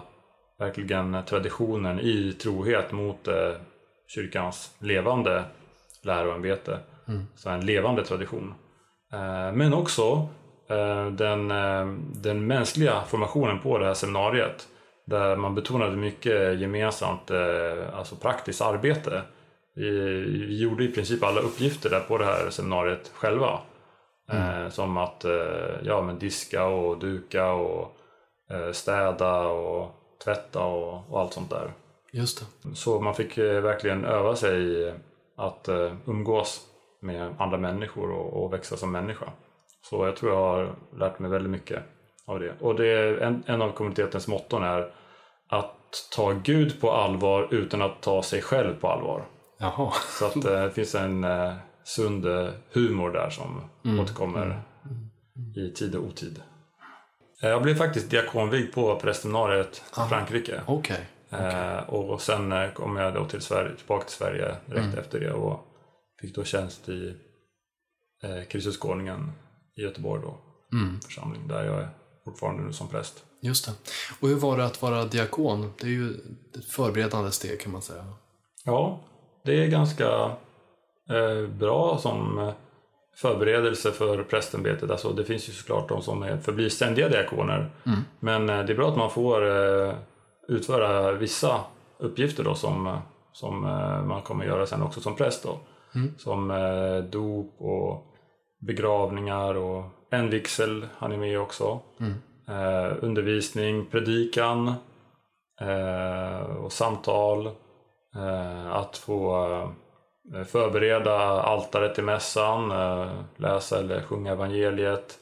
[0.60, 3.54] verkligen traditionen i trohet mot eh,
[4.08, 5.44] kyrkans levande
[6.04, 6.80] läroämbete.
[7.36, 8.54] Så en levande tradition.
[9.14, 10.28] Eh, men också
[10.70, 14.68] eh, den, eh, den mänskliga formationen på det här seminariet.
[15.06, 19.22] Där man betonade mycket gemensamt, eh, alltså praktiskt arbete.
[19.76, 19.90] Vi,
[20.48, 23.60] vi gjorde i princip alla uppgifter där på det här seminariet själva.
[24.32, 27.98] Eh, som att eh, ja, men diska och duka och
[28.72, 29.92] städa och
[30.24, 31.74] tvätta och, och allt sånt där.
[32.12, 32.76] Just det.
[32.76, 34.94] Så man fick verkligen öva sig i
[35.38, 35.70] att
[36.06, 36.62] umgås
[37.02, 39.26] med andra människor och, och växa som människa.
[39.90, 41.84] Så jag tror jag har lärt mig väldigt mycket
[42.28, 42.54] av det.
[42.60, 44.94] Och det är en, en av kommunitetens motton är
[45.50, 49.28] att ta Gud på allvar utan att ta sig själv på allvar.
[49.60, 49.92] Jaha.
[50.20, 51.54] Så att eh, det finns en eh,
[51.84, 53.62] sund eh, humor där som
[54.02, 54.62] återkommer
[55.58, 56.42] i tid och otid.
[57.44, 60.62] Eh, Jag blev faktiskt diakonvigd på prästseminariet i Frankrike.
[60.66, 61.06] Okej.
[61.30, 65.60] Eh, och sen kom jag då till Sverige, tillbaka till Sverige direkt efter det och
[66.22, 67.16] fick då tjänst i
[68.24, 69.32] eh, Kristusgårningen
[69.78, 70.38] i Göteborg då,
[71.06, 71.90] församling där jag är
[72.26, 73.24] fortfarande nu som präst.
[73.42, 73.72] Just det.
[74.20, 75.74] Och hur var det att vara diakon?
[75.82, 76.10] Det är ju
[76.56, 78.06] ett förberedande steg kan man säga.
[78.66, 79.00] Ja,
[79.44, 80.08] det är ganska
[81.10, 82.54] eh, bra som eh,
[83.16, 84.92] förberedelse för prästämbetet.
[84.92, 87.72] Alltså, det finns ju såklart de som är, förblir ständiga diakoner.
[87.86, 88.00] Mm.
[88.20, 89.96] Men eh, det är bra att man får eh,
[90.48, 91.62] utföra vissa
[92.00, 92.98] uppgifter då som,
[93.34, 95.44] som eh, man kommer göra sen också som präst.
[95.44, 95.60] Då.
[95.96, 96.14] Mm.
[96.18, 98.06] Som eh, dop och
[98.60, 101.80] begravningar och en vigsel han är med också.
[102.00, 102.14] Mm.
[102.48, 104.74] Eh, undervisning, predikan
[105.62, 107.50] eh, och samtal.
[108.16, 109.46] Eh, att få
[110.36, 115.18] eh, förbereda altaret till mässan, eh, läsa eller sjunga evangeliet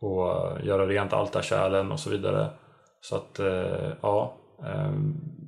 [0.00, 2.48] och eh, göra rent altarkärlen och så vidare.
[3.00, 3.40] Så att
[4.00, 4.34] ja,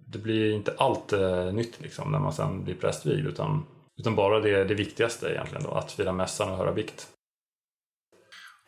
[0.06, 1.12] det blir inte allt
[1.52, 3.66] nytt liksom när man sen blir prästvigd utan,
[4.00, 7.08] utan bara det, det viktigaste egentligen då, att fira mässan och höra bikt.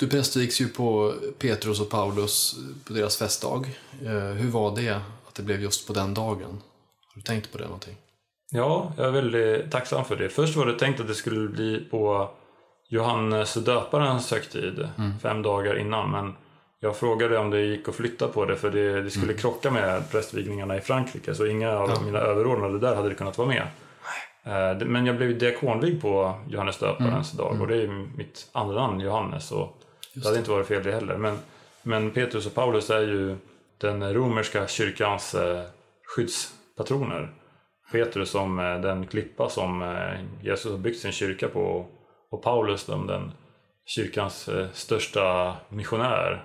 [0.00, 2.54] Du prästvigs ju på Petrus och Paulus
[2.86, 3.66] på deras festdag.
[4.04, 4.90] Eh, Hur var det
[5.28, 6.60] att det blev just på den dagen?
[7.08, 7.96] Har du tänkt på det någonting?
[8.52, 10.28] Ja, jag är väldigt tacksam för det.
[10.28, 12.30] Först var det tänkt att det skulle bli på
[12.88, 14.88] Johannes döparens högtid,
[15.22, 16.10] fem dagar innan.
[16.10, 16.34] Men
[16.80, 20.10] jag frågade om det gick att flytta på det för det, det skulle krocka med
[20.10, 21.34] prästvigningarna i Frankrike.
[21.34, 22.00] Så inga av Ja.
[22.04, 23.66] mina överordnade där hade det kunnat vara med.
[24.44, 29.00] Eh, Men jag blev diakonvigd på Johannes döparens dag och det är mitt andra namn,
[29.00, 29.46] Johannes.
[29.48, 29.70] Så
[30.14, 31.16] det hade inte varit fel det heller.
[31.16, 31.38] Men,
[31.82, 33.36] men Petrus och Paulus är ju
[33.78, 35.62] den romerska kyrkans eh,
[36.16, 37.32] skyddspatroner.
[37.92, 41.86] Petrus som eh, den klippa som eh, Jesus har byggt sin kyrka på
[42.30, 43.32] och Paulus som den
[43.86, 46.44] kyrkans största missionär,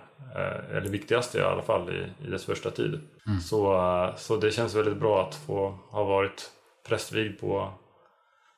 [0.71, 2.99] eller viktigaste i alla fall i, i dess första tid.
[3.39, 6.51] Så, eh, så det känns väldigt bra att få ha varit
[6.87, 7.73] prästvigd på,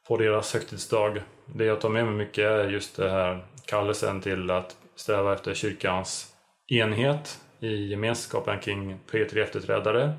[0.07, 1.21] på deras högtidsdag.
[1.45, 5.53] Det jag tar med mig mycket är just det här kallelsen till att sträva efter
[5.53, 6.33] kyrkans
[6.67, 10.13] enhet i gemenskapen kring Petri efterträdare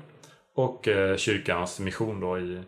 [0.55, 2.63] och eh, kyrkans mission då i,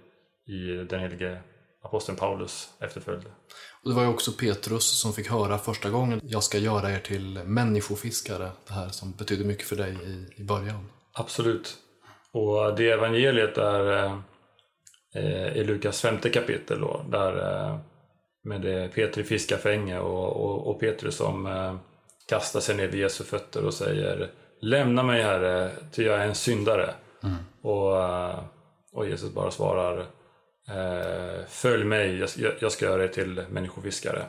[0.47, 1.41] i den helige
[1.83, 3.25] aposteln Paulus efterföljd.
[3.83, 6.99] Och det var ju också Petrus som fick höra första gången jag ska göra er
[6.99, 8.49] till människofiskare.
[8.67, 10.89] Det här som betyder mycket för dig i, i början.
[11.13, 11.77] Absolut.
[12.31, 14.05] Och det evangeliet är
[15.15, 17.77] eh, i Lukas femte kapitel då, där eh,
[18.43, 21.75] med det Petri fiskar fänge och, och, och Petrus som eh,
[22.31, 26.35] kastar sig ner vid Jesu fötter och säger Lämna mig Herre, ty jag är en
[26.35, 26.93] syndare.
[27.61, 28.39] Och, eh,
[28.91, 29.99] och Jesus bara svarar
[30.67, 34.25] eh, Följ mig, jag, jag ska göra er till människofiskare.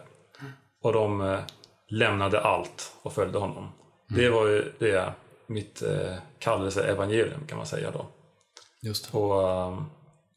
[0.82, 1.38] Och de eh,
[1.88, 3.72] lämnade allt och följde honom.
[4.08, 5.12] Det var ju det
[5.46, 8.06] mitt eh, kallelse evangelium kan man säga då.
[8.82, 9.18] Just det.
[9.18, 9.72] Och,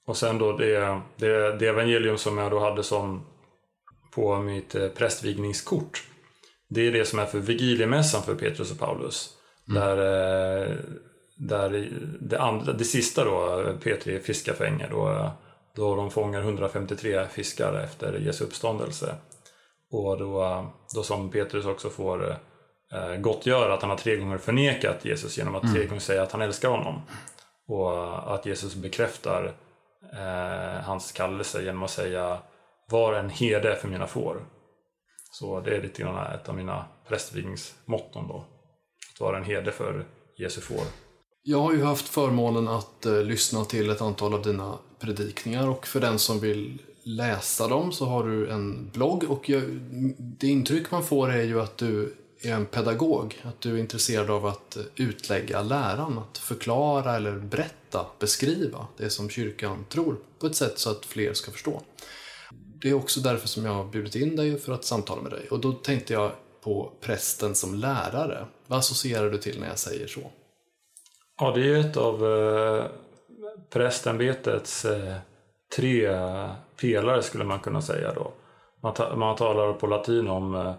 [0.06, 3.25] och sen då det, det, det evangelium som jag då hade som
[4.15, 6.04] på mitt eh, prästvigningskort.
[6.75, 9.29] Det är det som är för vigiliemässan för Petrus och Paulus.
[9.65, 10.71] Där, eh,
[11.35, 15.31] där det, andra, det sista då, Petri fiskafänge, då,
[15.75, 19.15] då de fångar 153 fiskar efter Jesu uppståndelse.
[19.91, 22.31] Och då, då som Petrus också får
[22.93, 26.31] eh, gottgöra att han har tre gånger förnekat Jesus genom att tre gånger säga att
[26.31, 27.01] han älskar honom.
[27.67, 29.53] Och att Jesus bekräftar
[30.13, 32.38] eh, hans kallelse genom att säga
[32.89, 34.41] var en herde för mina får.
[35.39, 38.45] Så det är lite grann ett av mina prästvigningsmotton då.
[39.13, 40.06] Att vara en herde för
[40.38, 40.84] Jesu får.
[41.43, 45.88] Jag har ju haft förmånen att eh, lyssna till ett antal av dina predikningar och
[45.88, 49.63] för den som vill läsa dem så har du en blogg och jag,
[50.17, 54.30] det intryck man får är ju att du är en pedagog, att du är intresserad
[54.30, 60.48] av att eh, utlägga läran, att förklara eller berätta, beskriva det som kyrkan tror på
[60.48, 61.82] ett sätt så att fler ska förstå.
[62.86, 65.48] Det är också därför som jag har bjudit in dig för att samtala med dig
[65.52, 66.32] och då tänkte jag
[66.63, 68.45] på prästen som lärare.
[68.67, 70.19] Vad associerar du till när jag säger så?
[71.39, 72.86] Ja, det är ju ett av eh,
[73.69, 75.15] prästämbetets eh,
[75.76, 76.10] tre
[76.82, 78.34] pelare skulle man kunna säga då.
[78.82, 80.74] Man, ta, man talar på latin om eh,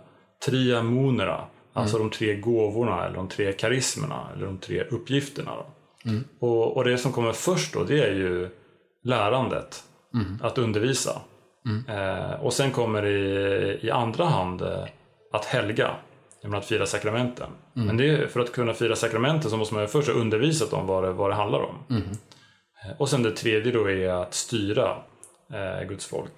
[0.47, 5.53] tria munera, alltså de tre gåvorna eller de tre karismerna eller de tre uppgifterna.
[5.57, 5.67] Då.
[6.47, 8.51] Och, och det som kommer först då, det är ju
[9.03, 9.85] lärandet,
[10.43, 11.21] att undervisa.
[11.89, 14.85] Eh, och sen kommer i, i andra hand eh,
[15.33, 15.91] att helga,
[16.43, 17.49] menar att fira sakramenten.
[17.73, 21.05] Men det för att kunna fira sakramenten så måste man först ha undervisat om vad
[21.05, 21.75] det, vad det handlar om.
[22.85, 24.97] Eh, Och sen det tredje då är att styra
[25.53, 26.33] eh, Guds folk.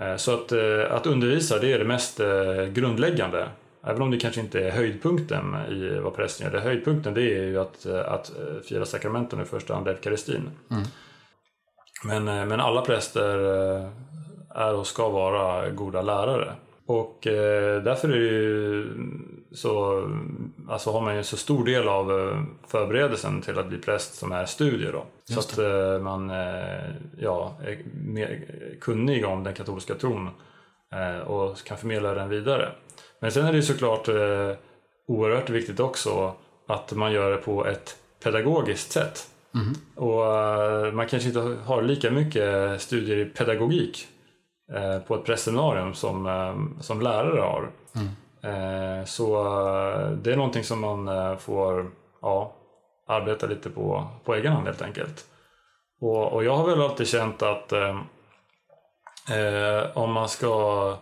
[0.00, 3.48] Eh, så att, eh, att undervisa det är det mest eh, grundläggande.
[3.86, 6.52] Även om det kanske inte är höjdpunkten i vad prästen gör.
[6.54, 8.32] Det höjdpunkten det är ju att, att
[8.68, 10.50] fira sakramenten i första hand eukaristin.
[12.04, 13.38] Men, eh, men alla präster
[14.54, 16.54] är och ska vara goda lärare.
[16.86, 18.86] Och eh, därför är ju
[19.52, 20.02] så
[20.68, 24.32] alltså har man ju så stor del av eh, förberedelsen till att bli präst som
[24.32, 24.92] är studier.
[24.92, 25.04] Då.
[25.24, 28.44] Så att eh, man eh, ja, är mer
[28.80, 30.28] kunnig om den katolska tron
[31.24, 32.72] och kan förmedla den vidare.
[33.20, 34.08] Men sen är det ju såklart
[35.06, 36.34] oerhört viktigt också
[36.66, 39.28] att man gör det på ett pedagogiskt sätt.
[39.54, 39.74] Mm.
[39.94, 44.08] Och man kanske inte har lika mycket studier i pedagogik
[45.06, 47.70] på ett prästseminarium som, som lärare har.
[47.94, 48.08] Mm.
[48.44, 51.90] Eh, så eh, det är någonting som man eh, får
[52.22, 52.52] ja,
[53.06, 55.24] arbeta lite på, på egen hand helt enkelt.
[56.00, 58.00] Och, och jag har väl alltid känt att eh,
[59.94, 60.96] om man ska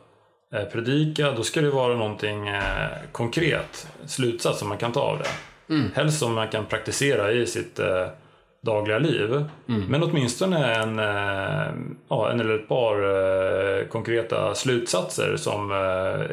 [0.73, 5.29] predika då ska det vara någonting eh, konkret, slutsats som man kan ta av det.
[5.75, 5.91] Mm.
[5.95, 8.07] Helst som man kan praktisera i sitt eh,
[8.61, 9.45] dagliga liv.
[9.69, 9.85] Mm.
[9.89, 11.73] Men åtminstone en, eh,
[12.09, 15.77] ja, en eller ett par eh, konkreta slutsatser som eh,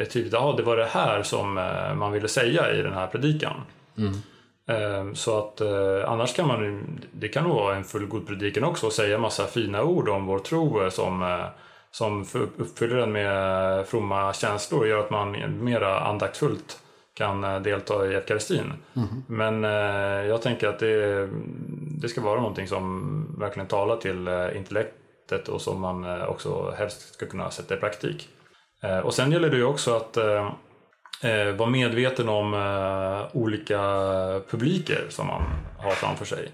[0.00, 0.32] är tydligt.
[0.32, 1.54] Ja, det var det här som
[1.96, 3.56] man ville säga i den här predikan.
[3.98, 4.14] Mm.
[5.14, 5.60] Så att
[6.06, 9.82] annars kan man, det kan nog vara en fullgod predikan också och säga massa fina
[9.82, 11.44] ord om vår tro som,
[11.90, 16.78] som uppfyller den med fromma känslor och gör att man mera andaktfullt
[17.18, 18.72] kan delta i eukaristin.
[18.96, 19.08] Mm.
[19.26, 21.28] Men eh, jag tänker att det,
[22.00, 26.74] det ska vara någonting som verkligen talar till eh, intellektet och som man eh, också
[26.78, 28.28] helst ska kunna sätta i praktik.
[28.82, 30.50] Eh, och sen gäller det ju också att eh,
[31.56, 32.54] vara medveten om
[33.32, 33.80] olika
[34.50, 35.42] publiker som man
[35.78, 36.48] har framför sig.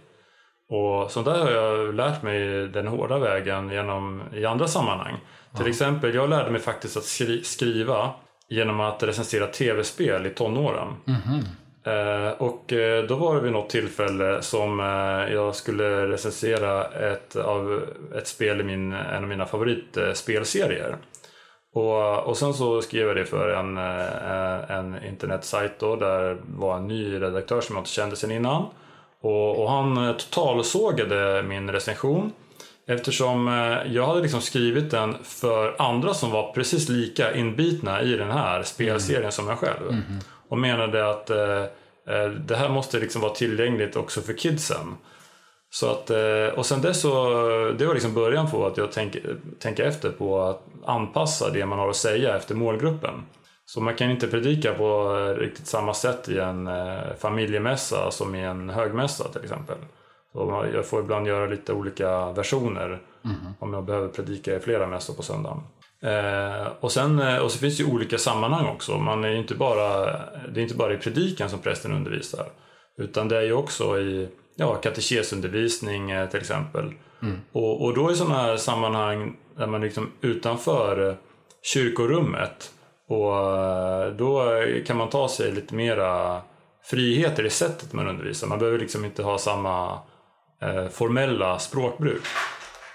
[0.69, 5.15] Och sånt där har jag lärt mig den hårda vägen genom, i andra sammanhang.
[5.57, 8.11] Till exempel, jag lärde mig faktiskt att skri skriva
[8.49, 10.89] genom att recensera tv-spel i tonåren.
[11.07, 11.45] Mm -hmm.
[11.85, 17.37] Eh, och eh, då var det vid något tillfälle som eh, jag skulle recensera ett,
[17.37, 17.83] av,
[18.19, 20.97] ett spel i min, en av mina favoritspelserier.
[21.75, 23.77] Och, och sen så skrev jag det för en,
[24.79, 28.65] en internetsajt då, där var en ny redaktör som jag inte kände sedan innan.
[29.21, 32.33] Och, och han totalsågade min recension
[32.87, 33.47] Eftersom
[33.87, 38.63] jag hade liksom skrivit den för andra som var precis lika inbitna i den här
[38.63, 39.33] spelserien mm.
[39.33, 39.89] som jag själv.
[39.89, 40.03] Mm.
[40.49, 41.63] Och menade att eh,
[42.09, 44.97] eh, det här måste liksom vara tillgängligt också för kidsen.
[45.71, 47.25] Så att, eh, och sen dess så,
[47.79, 51.79] det var liksom början på att jag tänker tänka efter på att anpassa det man
[51.79, 53.15] har att säga efter målgruppen.
[53.67, 56.69] Så man kan inte predika på riktigt samma sätt i en
[57.19, 59.77] familjemässa som i en högmässa till exempel.
[60.33, 63.37] Så jag får ibland göra lite olika versioner mm.
[63.59, 65.61] om jag behöver predika i flera mässor på söndagen.
[66.05, 68.99] Eh, och, sen, eh, och så finns det ju olika sammanhang också.
[68.99, 70.07] Man är inte bara,
[70.49, 72.47] det är inte bara i predikan som prästen undervisar.
[72.99, 76.93] Utan det är ju också i ja, katekesundervisning eh, till exempel.
[77.23, 77.41] Mm.
[77.53, 81.17] Och, och då i sådana här sammanhang där man liksom utanför
[81.63, 82.71] kyrkorummet
[83.09, 83.33] och
[84.17, 86.41] då kan man ta sig lite mera
[86.85, 88.47] friheter i sättet man undervisar.
[88.47, 89.99] Man behöver liksom inte ha samma
[90.63, 92.23] eh, formella språkbruk.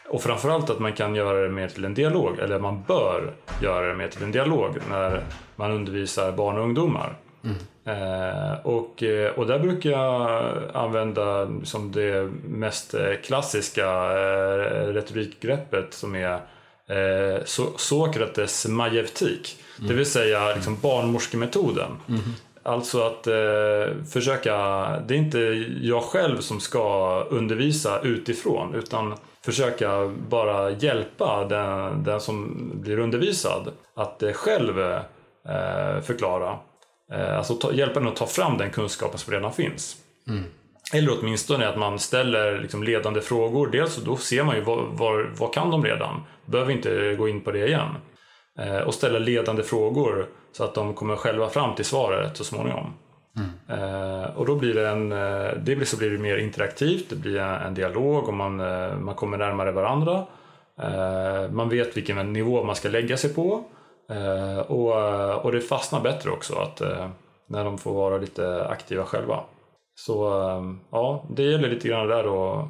[0.10, 3.88] Och framförallt att man kan göra det mer till en dialog, eller man bör göra
[3.88, 5.24] det mer till en dialog när
[5.56, 7.14] man undervisar barn och ungdomar.
[7.44, 7.58] Mm.
[7.86, 10.42] Eh, och, eh, och där brukar jag
[10.74, 16.34] använda som det mest eh, klassiska eh, retorikgreppet som är
[16.88, 17.44] eh,
[17.78, 19.58] Sokrates majevtik.
[19.78, 19.90] Mm.
[19.90, 21.92] Det vill säga liksom barnmorskemetoden.
[22.10, 22.22] Mm.
[22.64, 24.54] Alltså att eh, försöka,
[25.08, 25.40] det är inte
[25.82, 29.14] jag själv som ska undervisa utifrån utan
[29.46, 36.60] försöka bara hjälpa den, den som blir undervisad att eh, själv eh, förklara.
[37.12, 39.98] Eh, alltså ta, hjälpa den att ta fram den kunskapen som redan finns.
[40.28, 40.44] Mm.
[40.94, 43.68] Eller åtminstone att man ställer liksom ledande frågor.
[43.68, 46.24] Dels då ser man ju vad, vad, vad kan de redan?
[46.46, 47.96] Behöver inte gå in på det igen.
[48.60, 52.94] Eh, och ställa ledande frågor så att de kommer själva fram till svaret så småningom.
[53.38, 53.82] Mm.
[53.82, 57.16] Eh, och då blir det, en, eh, det blir, så blir det mer interaktivt, det
[57.16, 58.58] blir en, dialog och man,
[59.04, 60.26] man kommer närmare varandra.
[61.52, 63.64] man vet vilken nivå man ska lägga sig på.
[64.68, 66.82] och, och det fastnar bättre också att,
[67.48, 69.44] när de får vara lite aktiva själva.
[69.96, 70.24] Så
[70.90, 72.70] ja, det gäller lite grann där att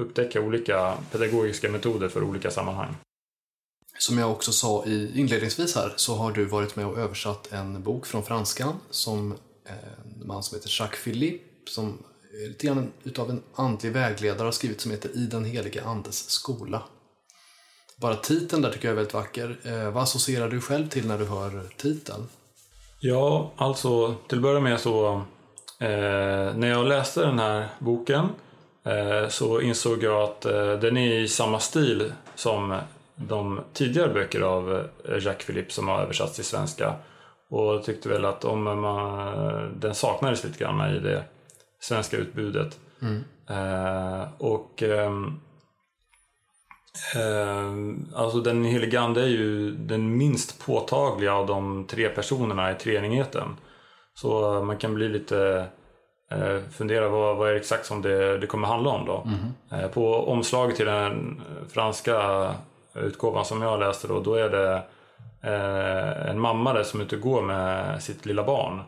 [0.00, 2.94] upptäcka olika pedagogiska metoder för olika sammanhang.
[3.98, 7.82] Som jag också sa i inledningsvis här så har du varit med och översatt en
[7.82, 9.34] bok från franskan som
[9.64, 11.98] en man som heter Jacques Philippe som
[12.44, 16.30] är lite grann utav en andlig vägledare har skrivit som heter I den helige andes
[16.30, 16.82] skola.
[17.96, 19.56] Bara titeln där tycker jag är väldigt vacker.
[19.64, 22.28] Eh, vad associerar du själv till när du hör titeln?
[23.00, 25.14] Ja, alltså till att börja med så
[25.78, 28.28] eh, när jag läste den här boken
[28.84, 32.80] eh, så insåg jag att eh, den är i samma stil som
[33.14, 36.94] de tidigare böcker av eh, Jacques Philippe som har översatts till svenska
[37.50, 41.24] och tyckte väl att om man, den saknades lite grann i det
[41.80, 42.78] svenska utbudet.
[43.02, 43.24] Mm.
[43.50, 45.40] Eh, och ehm,
[47.14, 52.74] eh, alltså den helige Ande är ju den minst påtagliga av de tre personerna i
[52.74, 53.56] treenigheten.
[54.14, 55.66] Så man kan bli lite
[56.30, 59.26] eh, fundera vad, vad är exakt som det, det kommer handla om då.
[59.76, 62.54] Eh, på omslaget till den franska
[62.94, 64.80] utgåvan som jag läste då, då är det eh,
[65.42, 68.80] en mamma där som är ute och går med sitt lilla barn.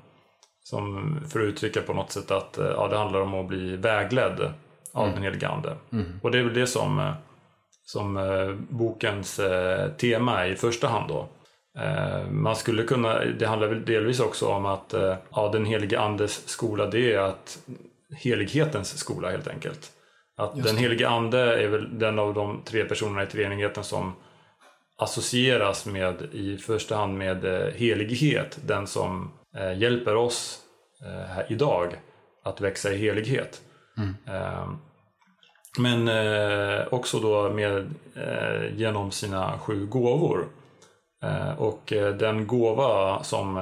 [0.64, 3.76] Som för att uttrycka på något sätt att eh, ja, det handlar om att bli
[3.76, 4.52] vägledd
[4.92, 5.76] av den helige Ande.
[6.22, 7.12] Och det är väl det som, eh,
[7.84, 11.28] som eh, bokens eh, tema är i första hand då.
[11.78, 16.00] Eh, Man skulle kunna, det handlar väl delvis också om att eh, ja, den helige
[16.00, 17.58] Andes skola det är att
[18.16, 19.90] helighetens skola helt enkelt.
[20.36, 24.12] Att den helige Ande är väl den av de tre personerna i treenigheten som
[25.02, 28.58] associeras med i första hand med eh, helighet.
[28.64, 30.58] Den som eh, hjälper oss
[31.04, 31.96] eh, idag
[32.44, 33.60] att växa i helighet.
[34.26, 34.68] Eh,
[35.78, 37.94] men eh, också då med,
[38.76, 40.46] genom sina sju gåvor.
[41.56, 43.54] Och den gåva som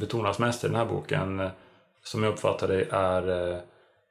[0.00, 1.50] betonas mest i den här boken,
[2.04, 3.60] som jag uppfattar det, är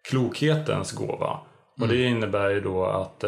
[0.09, 1.39] klokhetens gåva.
[1.81, 3.23] Och det innebär ju då att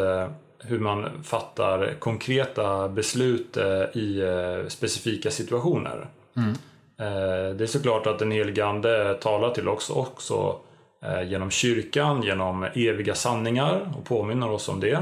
[0.66, 6.06] hur man fattar konkreta beslut eh, i eh, specifika situationer.
[7.00, 10.56] Eh, det är såklart att den helige Ande talar till oss också
[11.26, 14.98] genom kyrkan, genom eviga sanningar och påminner oss om det.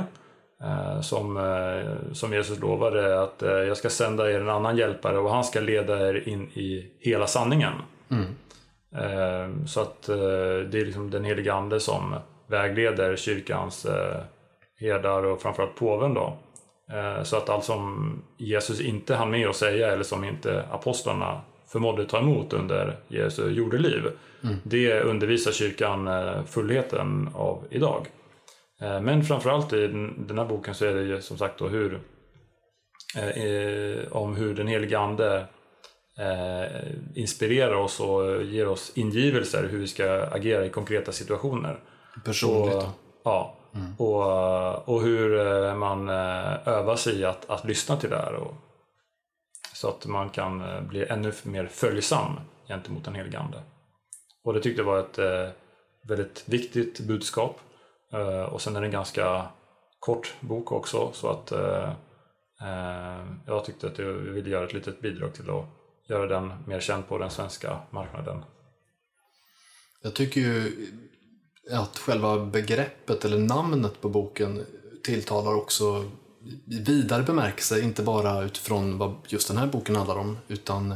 [1.02, 1.38] Som,
[2.12, 6.08] som Jesus lovade att jag ska sända er en annan hjälpare och han ska leda
[6.08, 7.72] er in i hela sanningen.
[8.96, 10.02] Eh, Så att
[10.70, 12.14] det är liksom den helige Ande som
[12.46, 13.86] vägleder kyrkans
[14.82, 16.36] herdar och framförallt påven då.
[16.92, 21.40] Eh, Så att allt som Jesus inte hann med att säga eller som inte apostlarna
[21.72, 24.02] förmådde ta emot under Jesu jordeliv.
[24.62, 28.06] Det undervisar kyrkan eh, fullheten av idag.
[28.82, 29.86] Eh, Men framförallt i
[30.18, 32.00] den här boken så är det ju som sagt då hur
[34.10, 35.46] om hur den helige Ande
[37.14, 41.78] inspirerar oss och ger oss ingivelser hur vi ska agera i konkreta situationer.
[42.24, 42.74] Personligt.
[42.74, 42.82] Och,
[43.24, 43.56] då.
[43.74, 43.94] Mm.
[43.98, 48.34] och, och hur eh, man eh, övar sig i att, att lyssna till det här.
[48.34, 48.54] Och,
[49.74, 53.62] så att man kan eh, bli ännu mer följsam gentemot den helige Ande.
[54.44, 55.18] Och det tyckte jag var ett
[56.08, 57.60] väldigt viktigt budskap.
[58.50, 59.46] Och sen är det en ganska
[59.98, 61.52] kort bok också så att
[63.46, 65.64] jag tyckte att jag ville göra ett litet bidrag till att
[66.08, 68.44] göra den mer känd på den svenska marknaden.
[70.02, 70.86] Jag tycker ju
[71.70, 74.66] att själva begreppet eller namnet på boken
[75.04, 76.04] tilltalar också
[76.70, 80.94] i vidare bemärkelse, inte bara utifrån vad just den här boken handlar om, utan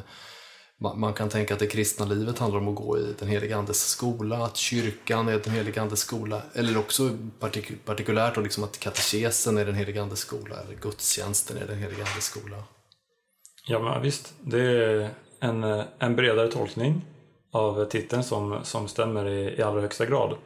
[0.78, 3.88] man kan tänka att det kristna livet handlar om att gå i den helige Andes
[3.88, 7.10] skola, att kyrkan är den helige Andes skola, eller också
[7.40, 11.78] partik- partikulärt då liksom att katekesen är den helige Andes skola, eller gudstjänsten är den
[11.78, 12.64] helige Andes skola.
[13.68, 14.34] Ja, men visst.
[14.40, 15.10] Det är
[15.40, 15.64] en,
[15.98, 17.04] en bredare tolkning
[17.52, 20.36] av titeln som, som stämmer i, i allra högsta grad.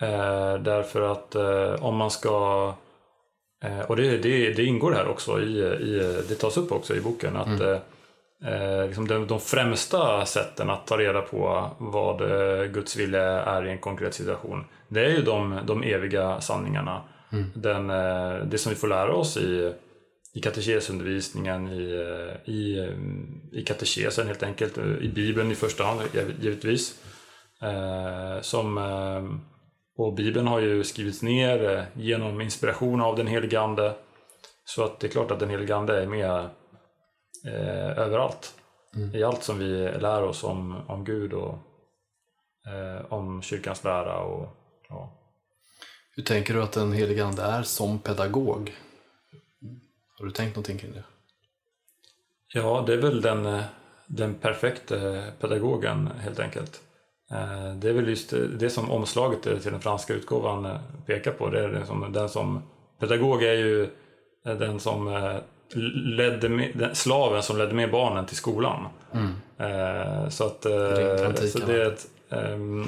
[0.00, 2.74] Eh, därför att eh, om man ska
[3.64, 7.00] eh, och det, det, det ingår här också, i, i, det tas upp också i
[7.00, 7.78] boken, att eh,
[8.54, 12.18] eh, liksom de, de främsta sätten att ta reda på vad
[12.72, 17.02] Guds vilja är i en konkret situation, det är ju de, de eviga sanningarna.
[17.54, 19.72] Den, eh, det som vi får lära oss i,
[20.34, 22.04] i katekesundervisningen, i,
[22.44, 22.92] i,
[23.52, 26.94] i katekesen helt enkelt, i Bibeln i första hand giv- givetvis.
[27.62, 29.22] Eh, som, eh,
[29.98, 33.94] och Bibeln har ju skrivits ner eh, genom inspiration av den helige Ande.
[34.64, 36.48] Så att det är klart att den helige Ande är med
[37.46, 38.54] eh, överallt.
[39.14, 41.58] I allt som vi lär oss om, om Gud och
[42.66, 44.20] eh, om kyrkans lära.
[44.20, 44.48] Och,
[44.88, 45.12] ja.
[46.16, 48.74] Hur tänker du att den helige Ande är som pedagog?
[50.18, 51.04] Har du tänkt någonting kring det?
[52.54, 53.64] Ja, det är väl den, eh,
[54.06, 56.82] den perfekta pedagogen helt enkelt.
[57.30, 60.76] Eh, Det är väl just det- det som omslaget till den franska utgåvan eh,
[61.06, 61.50] pekar på.
[61.50, 62.62] Det är den som, den som
[63.00, 63.82] pedagog är ju
[64.46, 65.36] eh, den som eh,
[65.94, 68.86] ledde med, slaven som ledde med barnen till skolan.
[69.58, 70.72] Eh, Så att eh,
[71.48, 72.82] så det är ett, ehm,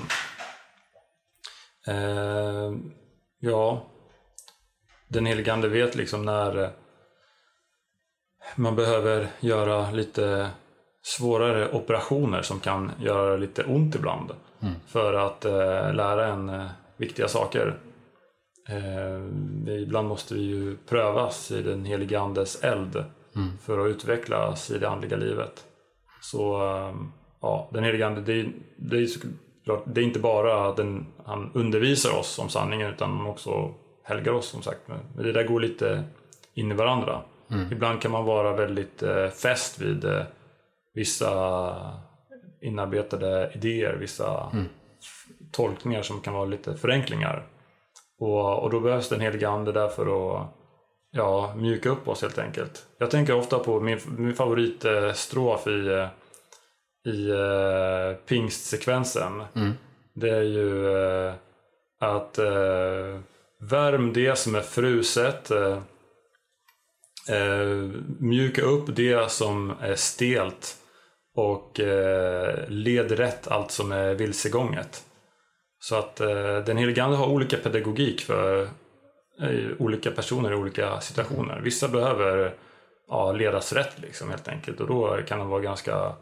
[1.86, 2.72] eh,
[3.40, 3.82] ja,
[5.08, 6.70] den helige Ande vet liksom när eh,
[8.56, 10.50] man behöver göra lite
[11.02, 14.32] svårare operationer som kan göra lite ont ibland
[14.86, 17.78] för att eh, lära en eh, viktiga saker.
[18.68, 23.04] Eh, ibland måste vi ju prövas i den helige Andes eld
[23.62, 25.64] för att utvecklas i det andliga livet.
[26.20, 30.76] Så um, ja, den helige Ande, det, det, är såklart, det är inte bara att
[30.76, 33.74] den, han undervisar oss om sanningen utan han också
[34.04, 34.80] helgar oss som sagt.
[34.88, 36.04] Men det där går lite
[36.54, 37.20] in i varandra.
[37.50, 37.72] Mm.
[37.72, 40.22] Ibland kan man vara väldigt eh, fäst vid eh,
[40.94, 41.92] vissa
[42.60, 44.64] inarbetade idéer, vissa mm.
[45.52, 47.46] tolkningar som kan vara lite förenklingar.
[48.18, 50.46] Och, och då behövs det en helig ande där för att
[51.10, 52.86] ja, mjuka upp oss helt enkelt.
[52.98, 56.08] Jag tänker ofta på min, min favoritstrof i,
[57.06, 59.42] i uh, pingstsekvensen.
[59.54, 59.72] Mm.
[60.14, 61.32] Det är ju uh,
[62.00, 63.20] att uh,
[63.60, 65.50] värm det som är fruset
[68.18, 70.79] mjuka upp det som är stelt
[71.40, 75.04] och eh, led rätt allt som är vilsegånget.
[75.80, 78.62] Så att eh, den helige Ande har olika pedagogik för
[79.42, 81.60] eh, olika personer i olika situationer.
[81.60, 82.54] Vissa behöver
[83.08, 86.12] ja, ledas rätt liksom, helt enkelt och då kan han vara ganska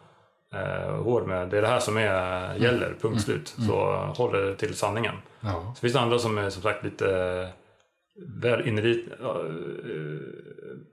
[0.54, 2.98] eh, hård med det är det här som är, gäller, mm.
[3.00, 3.54] punkt slut.
[3.58, 3.68] Mm.
[3.68, 3.76] Så
[4.16, 5.14] håll det till sanningen.
[5.40, 5.72] Ja.
[5.76, 7.48] Så finns det andra som är som sagt lite
[8.42, 9.08] väl inrit,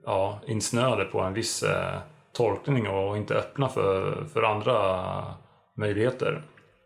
[0.04, 1.98] ja, insnöade på en viss eh,
[2.36, 5.34] tolkning och inte öppna för, för andra
[5.76, 6.42] möjligheter.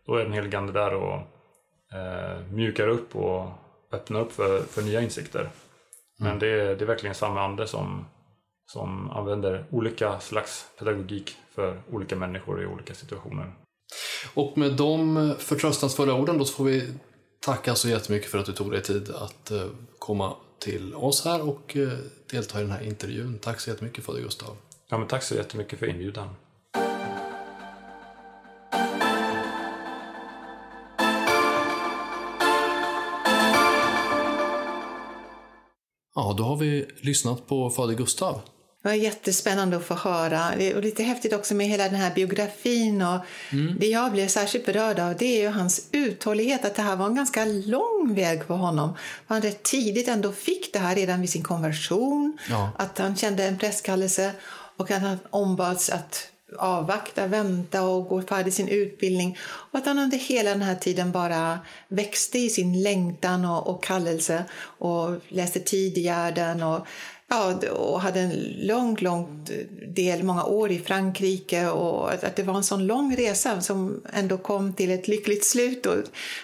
[0.06, 1.14] Då är den helige Ande där och
[1.92, 3.48] eh, mjukar upp och
[3.92, 5.40] öppnar upp för, för nya insikter.
[5.40, 5.52] Mm.
[6.18, 8.06] Men det, det är verkligen samma ande som,
[8.66, 13.52] som använder olika slags pedagogik för olika människor i olika situationer.
[14.34, 16.92] Och med de förtröstansfulla orden då så får vi
[17.40, 19.66] tacka så jättemycket för att du tog dig tid att eh,
[19.98, 21.88] komma till oss här och eh,
[22.30, 23.38] delta i den här intervjun.
[23.38, 24.56] Tack så jättemycket Fader Gustav.
[24.90, 26.28] Ja, men tack så jättemycket för inbjudan.
[36.14, 38.40] Ja, då har vi lyssnat på Fader Gustav.
[38.82, 40.54] Det var jättespännande att få höra.
[40.54, 43.02] Är lite häftigt också med hela den här biografin.
[43.02, 43.18] Och
[43.52, 43.76] mm.
[43.80, 46.64] Det jag blev särskilt berörd av det är ju hans uthållighet.
[46.64, 48.96] Att det här var en ganska lång väg för honom.
[49.26, 52.38] Han rätt tidigt ändå fick det här redan vid sin konversion.
[52.48, 52.70] Ja.
[52.78, 54.32] Att han kände en presskallelse
[54.80, 56.28] och att han ombads att
[56.58, 59.38] avvakta, vänta och gå färdig sin utbildning.
[59.42, 61.58] Och att han under hela den här tiden bara
[61.88, 66.86] växte i sin längtan och, och kallelse och läste Tidigärden och,
[67.28, 69.46] ja, och hade en lång, lång
[69.88, 74.02] del, många år i Frankrike och att, att det var en sån lång resa som
[74.12, 75.96] ändå kom till ett lyckligt slut och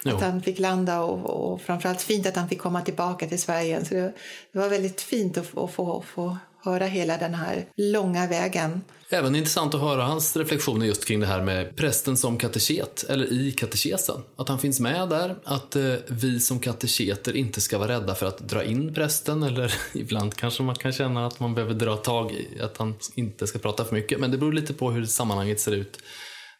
[0.04, 3.84] att han fick landa och, och framförallt fint att han fick komma tillbaka till Sverige.
[3.84, 4.12] Så det,
[4.52, 6.36] det var väldigt fint att, att få, få
[6.66, 8.80] höra hela den här långa vägen.
[9.10, 13.32] Även intressant att höra hans reflektioner just kring det här med prästen som kateket, eller
[13.32, 14.22] i katekesen.
[14.36, 18.26] Att han finns med där, att eh, vi som kateketer inte ska vara rädda för
[18.26, 22.32] att dra in prästen, eller ibland kanske man kan känna att man behöver dra tag
[22.32, 25.60] i att han inte ska prata för mycket, men det beror lite på hur sammanhanget
[25.60, 25.98] ser ut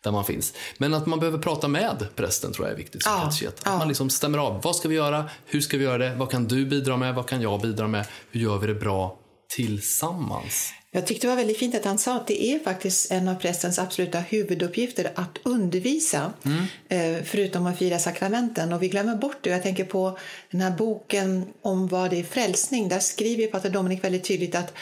[0.03, 0.55] där man finns.
[0.79, 3.59] Men att man behöver prata med prästen tror jag är viktigt som ja, kateket.
[3.59, 3.79] Att ja.
[3.79, 4.63] man liksom stämmer av.
[4.63, 5.25] Vad ska vi göra?
[5.47, 6.15] Hur ska vi göra det?
[6.15, 7.15] Vad kan du bidra med?
[7.15, 8.07] Vad kan jag bidra med?
[8.31, 10.73] Hur gör vi det bra tillsammans.
[10.91, 13.35] Jag tyckte det var väldigt fint att han sa att det är faktiskt en av
[13.35, 17.25] prästens absoluta huvuduppgifter att undervisa, mm.
[17.25, 18.73] Förutom att fira sakramenten.
[18.73, 19.51] Och vi glömmer bort det.
[19.51, 20.19] Jag tänker på
[20.51, 22.89] den här boken om vad det är frälsning.
[22.89, 24.73] Där skriver Pater Dominik väldigt tydligt att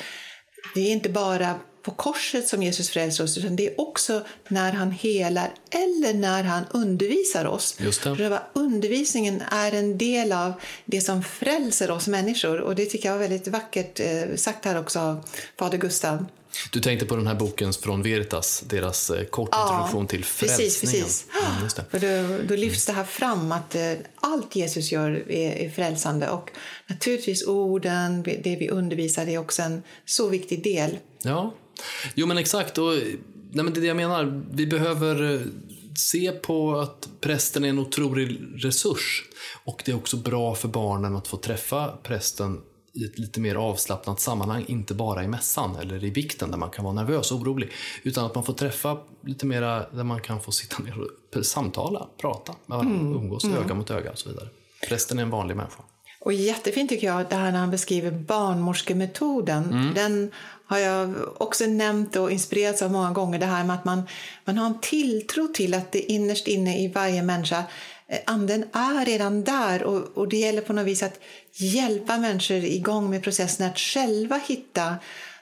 [0.74, 4.72] det är inte bara på korset som Jesus frälser oss, utan det är också när
[4.72, 7.76] han helar eller när han undervisar oss.
[7.80, 8.16] Just det.
[8.16, 10.52] Själva undervisningen är en del av
[10.84, 14.78] det som frälser oss människor och det tycker jag var väldigt vackert eh, sagt här
[14.78, 15.28] också av
[15.58, 16.26] Fader Gustav.
[16.72, 20.70] Du tänkte på den här boken från Veritas, deras eh, kort introduktion ja, till frälsningen.
[20.70, 21.26] Precis, precis.
[21.58, 25.70] Mm, För då, då, lyfts det här fram att eh, allt Jesus gör är, är
[25.70, 26.50] frälsande och
[26.86, 30.98] naturligtvis orden, det vi undervisar, det är också en så viktig del.
[31.22, 31.54] Ja,
[32.14, 32.78] Jo men exakt.
[32.78, 32.92] Och,
[33.50, 34.44] nej, men det är det jag menar.
[34.50, 35.40] Vi behöver eh,
[35.96, 39.24] se på att prästen är en otrolig resurs.
[39.64, 42.60] Och det är också bra för barnen att få träffa prästen
[42.94, 46.70] i ett lite mer avslappnat sammanhang, inte bara i mässan eller i vikten där man
[46.70, 47.72] kan vara nervös och orolig,
[48.02, 50.94] utan att man får träffa lite mera där man kan få sitta ner
[51.36, 53.16] och samtala, prata med varandra, mm.
[53.16, 53.58] umgås mm.
[53.58, 54.48] öga mot öga och så vidare.
[54.88, 55.82] Prästen är en vanlig människa.
[56.24, 59.64] Och jättefint tycker jag det här när han beskriver barnmorskemetoden.
[59.64, 59.94] Mm.
[59.94, 60.30] Den
[60.66, 63.38] har jag också nämnt och inspirerats av många gånger.
[63.38, 64.02] Det här med att man,
[64.44, 67.64] man har en tilltro till att det innerst inne i varje människa
[68.08, 71.20] eh, Anden är redan där och, och det gäller på något vis att
[71.52, 74.96] hjälpa människor igång med processen att själva hitta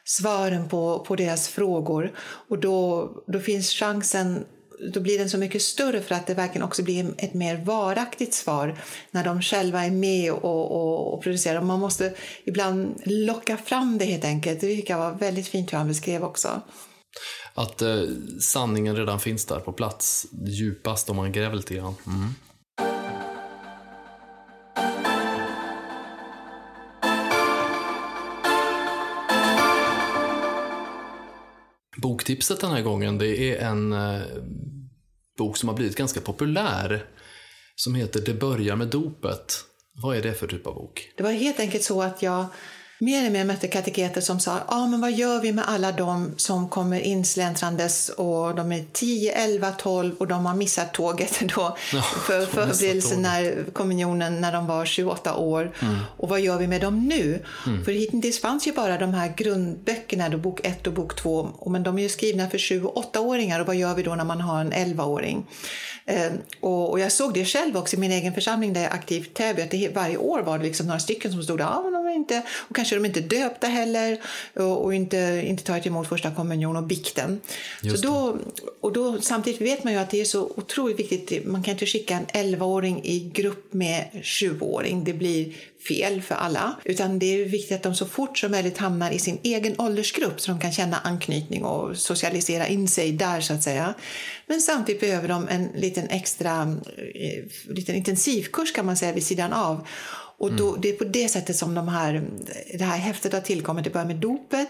[0.05, 2.13] svaren på, på deras frågor.
[2.49, 4.45] Och då, då finns chansen
[4.91, 8.35] då blir den så mycket större för att det verkligen också blir ett mer varaktigt
[8.35, 8.79] svar
[9.11, 11.61] när de själva är med och, och, och producerar.
[11.61, 12.15] Man måste
[12.45, 14.61] ibland locka fram det helt enkelt.
[14.61, 16.63] Det tycker jag var väldigt fint hur han beskrev också.
[17.55, 18.03] Att eh,
[18.41, 21.95] sanningen redan finns där på plats, djupast om man gräver lite grann.
[22.07, 22.35] Mm.
[32.03, 34.23] Boktipset den här gången det är en eh,
[35.39, 37.07] bok som har blivit ganska populär.
[37.75, 39.55] Som heter Det börjar med dopet.
[40.03, 41.13] Vad är det för typ av bok?
[41.17, 42.47] Det var helt enkelt så att jag
[43.03, 46.35] mer och mer mötte kateketer som sa ah, men vad gör vi med alla de
[46.37, 51.77] som kommer insläntrandes och de är 10, 11, 12 och de har missat tåget då
[51.93, 55.73] Ja, för förberedelsen när kommunionen när de var 28 år.
[55.81, 55.99] Mm.
[56.17, 57.43] Och vad gör vi med dem nu?
[57.85, 61.83] För hittills fanns ju bara de här grundböckerna, då bok 1 och bok 2, men
[61.83, 64.41] de är ju skrivna för 7 och 8-åringar och vad gör vi då när man
[64.41, 65.47] har en 11-åring?
[66.07, 69.35] Eh, och, och jag såg det själv också i min egen församling där jag aktivt
[69.35, 71.93] Täby, att det, varje år var det liksom några stycken som stod där, ah, men
[71.93, 74.21] de är inte, och kanske de är inte döpta heller
[74.55, 77.41] och, och inte, inte tagit emot första kommunion och bikten.
[77.83, 78.39] Just så då,
[78.81, 81.87] och då, samtidigt vet man ju att det är så otroligt viktigt, man kan inte
[81.87, 85.53] skicka en 11-åring i grupp med 20-åring, det blir
[85.89, 86.77] fel för alla.
[86.85, 90.41] Utan det är viktigt att de så fort som möjligt hamnar i sin egen åldersgrupp
[90.41, 93.95] så de kan känna anknytning och socialisera in sig där så att säga.
[94.47, 96.79] Men samtidigt behöver de en liten extra
[97.15, 99.87] eh, liten intensivkurs kan man säga vid sidan av.
[100.39, 102.25] Och då, det är på det sättet som de här,
[102.79, 103.85] det här häftet har tillkommit.
[103.85, 104.69] Det börjar med dopet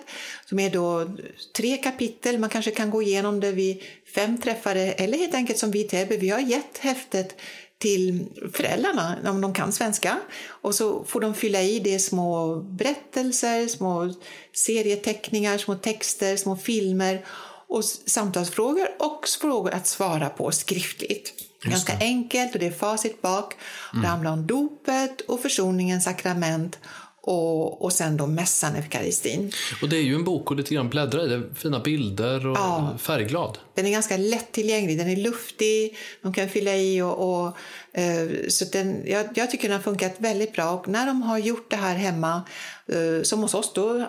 [0.48, 1.16] som är då
[1.56, 2.38] tre kapitel.
[2.38, 3.82] Man kanske kan gå igenom det vid
[4.14, 6.16] fem träffar eller helt enkelt som vi i Täby.
[6.16, 7.36] Vi har gett häftet
[7.78, 10.18] till föräldrarna om de kan svenska.
[10.46, 14.14] Och så får de fylla i det små berättelser, små
[14.52, 17.24] serieteckningar, små texter, små filmer
[17.68, 21.51] och samtalsfrågor och frågor att svara på skriftligt.
[21.62, 23.54] Ganska enkelt och det är facit bak.
[23.92, 26.78] Det handlar om dopet och försoningens sakrament
[27.24, 29.52] och, och sen då mässan eukaristin.
[29.82, 31.42] Och det är ju en bok och lite grann bläddra i det.
[31.54, 32.94] Fina bilder och Ja.
[32.98, 33.58] färgglad.
[33.74, 37.44] Den är ganska lättillgänglig, den är luftig, de kan fylla i och...
[37.44, 37.56] och
[38.00, 40.70] eh, så den, jag, jag tycker den har funkat väldigt bra.
[40.70, 42.42] Och när de har gjort det här hemma,
[42.88, 44.06] eh, som hos oss då, eh,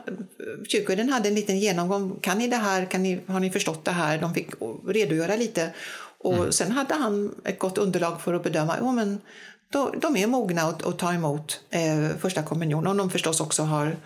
[0.68, 2.20] kyrkoherden hade en liten genomgång.
[2.22, 2.86] Kan ni det här?
[2.86, 4.18] Kan ni, har ni förstått det här?
[4.18, 4.50] De fick
[4.88, 5.70] redogöra lite.
[6.24, 9.22] Och sen hade han ett gott underlag för att bedöma, jo men
[9.70, 12.88] då, de är mogna att, att ta emot eh, första kommunion.
[12.88, 13.98] Om de förstås också har,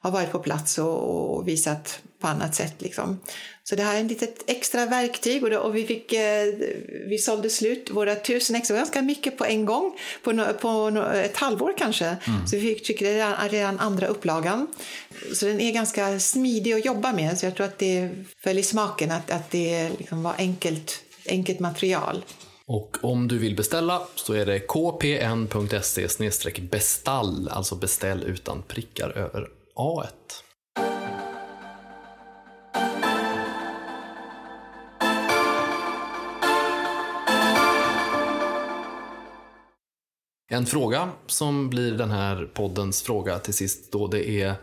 [0.00, 2.74] har varit på plats och, och visat på annat sätt.
[2.78, 3.20] Liksom.
[3.64, 6.46] Så det här är ett litet extra verktyg och, då, och vi, fick, eh,
[7.08, 11.12] vi sålde slut våra tusen extra, ganska mycket på en gång, på, no, på no,
[11.12, 12.16] ett halvår kanske.
[12.50, 14.66] Så vi fick är redan, redan andra upplagan.
[15.34, 18.10] Så den är ganska smidig att jobba med, så jag tror att det
[18.42, 22.24] föll i smaken att, att det liksom var enkelt, enkelt material.
[22.66, 26.08] Och om du vill beställa så är det kpn.se
[26.70, 30.06] bestall, alltså beställ utan prickar över A1.
[40.50, 44.54] En fråga som blir den här poddens fråga till sist då det är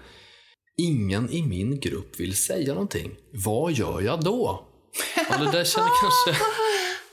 [0.78, 3.12] Ingen i min grupp vill säga någonting.
[3.34, 4.66] Vad gör jag då?
[5.30, 6.44] Ja, det där känner kanske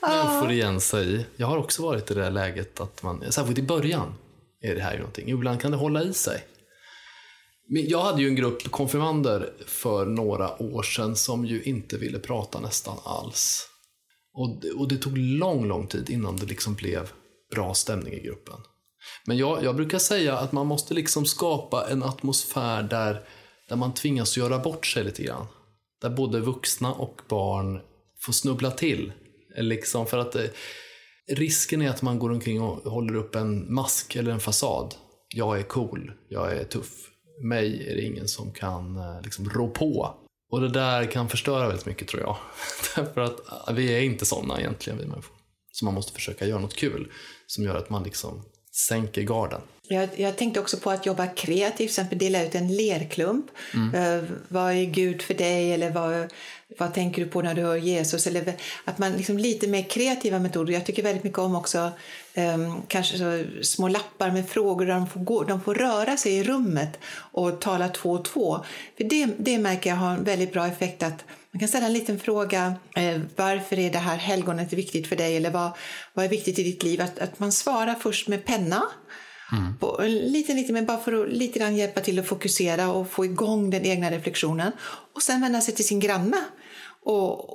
[0.01, 1.25] människor igen sig i.
[1.35, 4.13] Jag har också varit i det där läget att man, särskilt i början,
[4.61, 5.29] är det här ju någonting.
[5.29, 6.45] Ibland kan det hålla i sig.
[7.71, 12.19] Men jag hade ju en grupp konfirmander för några år sedan som ju inte ville
[12.19, 13.67] prata nästan alls.
[14.33, 17.11] Och, det- och det tog lång, lång tid innan det liksom blev
[17.55, 18.55] bra stämning i gruppen.
[19.25, 23.21] Men jag, jag brukar säga att man måste liksom skapa en atmosfär där,
[23.69, 25.45] där man tvingas göra bort sig lite grann.
[26.01, 27.79] Där både vuxna och barn
[28.21, 29.11] får snubbla till.
[29.57, 30.43] Liksom för att eh,
[31.27, 34.95] risken är att man går omkring och håller upp en mask eller en fasad.
[35.35, 36.91] Jag är cool, jag är tuff.
[37.41, 40.15] Mig är det ingen som kan eh, liksom rå på.
[40.51, 42.37] Och det där kan förstöra väldigt mycket tror jag.
[42.95, 45.35] Därför att eh, vi är inte sådana egentligen vi människor.
[45.71, 47.11] Så man måste försöka göra något kul
[47.47, 49.61] som gör att man liksom sänker garden.
[49.91, 53.45] Jag, jag tänkte också på att jobba kreativt, till exempel dela ut en lerklump.
[53.95, 55.73] Eh, vad är Gud för dig?
[55.73, 56.33] Eller vad,
[56.77, 58.27] vad tänker du på när du hör Jesus?
[58.27, 58.53] Eller
[58.85, 60.73] att man liksom lite mer kreativa metoder.
[60.73, 61.91] Jag tycker väldigt mycket om också
[62.33, 66.33] eh, kanske så små lappar med frågor där de får, gå, de får röra sig
[66.33, 66.99] i rummet
[67.31, 68.65] och tala två och två.
[68.97, 71.93] För det, det märker jag har en väldigt bra effekt att man kan ställa en
[71.93, 72.73] liten fråga.
[72.95, 75.37] Eh, varför är det här helgonet viktigt för dig?
[75.37, 75.71] Eller vad,
[76.13, 77.01] vad är viktigt i ditt liv?
[77.01, 78.83] Att, att man svarar först med penna.
[79.51, 79.77] Mm.
[79.77, 83.25] På, lite, lite, men bara för att lite grann hjälpa till att fokusera och få
[83.25, 84.71] igång den egna reflektionen.
[85.15, 86.37] Och sen vända sig till sin granne.
[87.03, 87.49] Och,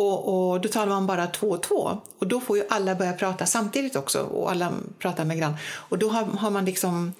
[0.00, 2.00] och, och då talar man bara två och två.
[2.18, 4.20] Och då får ju alla börja prata samtidigt också.
[4.22, 5.54] Och alla pratar med grann.
[5.74, 7.12] Och då har, har man liksom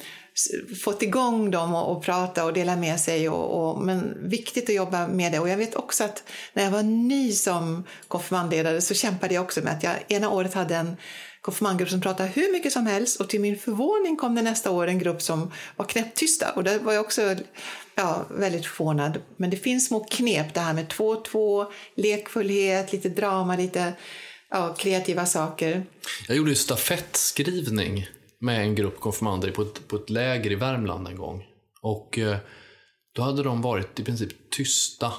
[0.85, 3.29] fått igång dem och, och prata och dela med sig.
[3.29, 5.39] Och, och, men viktigt att jobba med det.
[5.39, 6.23] Och jag vet också att
[6.53, 10.55] när jag var ny som konfirmandledare så kämpade jag också med att jag ena året
[10.55, 10.97] hade en
[11.49, 14.87] konfirmandgrupp som pratade hur mycket som helst och till min förvåning kom det nästa år
[14.87, 17.37] en grupp som var knäpptysta och där var jag också
[17.95, 19.23] ja, väldigt förvånad.
[19.37, 23.93] Men det finns små knep det här med två och två, lekfullhet, lite drama, lite
[24.51, 25.87] ja, kreativa saker.
[26.29, 28.07] Jag gjorde ju stafettskrivning
[28.41, 31.45] med en grupp konfirmander på ett, på ett läger i Värmland en gång.
[31.83, 32.37] Och eh,
[33.15, 35.13] då hade de varit i princip tysta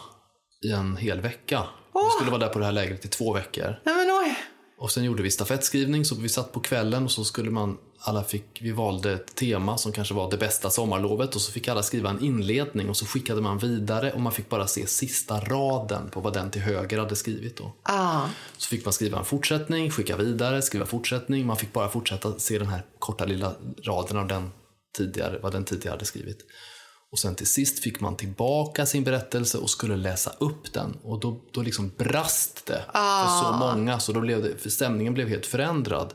[0.65, 1.63] i en hel vecka.
[1.93, 3.79] Vi skulle vara där på det här lägret i två veckor.
[3.83, 4.37] Nej men oj!
[4.79, 8.23] Och sen gjorde vi stafettskrivning, så vi satt på kvällen och så skulle man, alla
[8.23, 11.83] fick, vi valde ett tema som kanske var det bästa sommarlovet och så fick alla
[11.83, 16.09] skriva en inledning och så skickade man vidare och man fick bara se sista raden
[16.09, 17.73] på vad den till höger hade skrivit då.
[17.83, 18.27] Ah,
[18.57, 21.45] Så fick man skriva en fortsättning, skicka vidare, skriva fortsättning.
[21.45, 23.53] Man fick bara fortsätta se den här korta lilla
[23.83, 24.51] raden av den
[24.97, 26.39] tidigare, vad den tidigare hade skrivit.
[27.11, 30.97] Och sen till sist fick man tillbaka sin berättelse och skulle läsa upp den.
[31.03, 35.27] Och då, då liksom brast det för så många, så då blev det, stämningen blev
[35.29, 36.13] helt förändrad.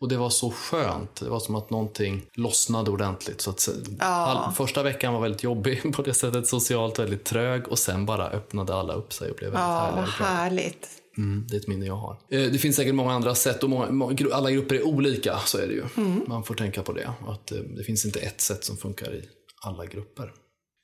[0.00, 1.20] Och det var så skönt.
[1.20, 3.40] Det var som att någonting lossnade ordentligt.
[3.40, 3.68] Så att,
[3.98, 7.68] all, första veckan var väldigt jobbig på det sättet, socialt väldigt trög.
[7.68, 10.32] Och sen bara öppnade alla upp sig och blev väldigt ja, härliga vad och glada.
[10.32, 10.88] härligt.
[11.18, 12.18] Mm, det är ett minne jag har.
[12.30, 15.66] Eh, Det finns säkert många andra sätt och många, alla grupper är olika, så är
[15.66, 15.84] det ju.
[16.26, 17.10] Man får tänka på det.
[17.28, 19.28] Att eh, det finns inte ett sätt som funkar i
[19.66, 20.32] alla grupper.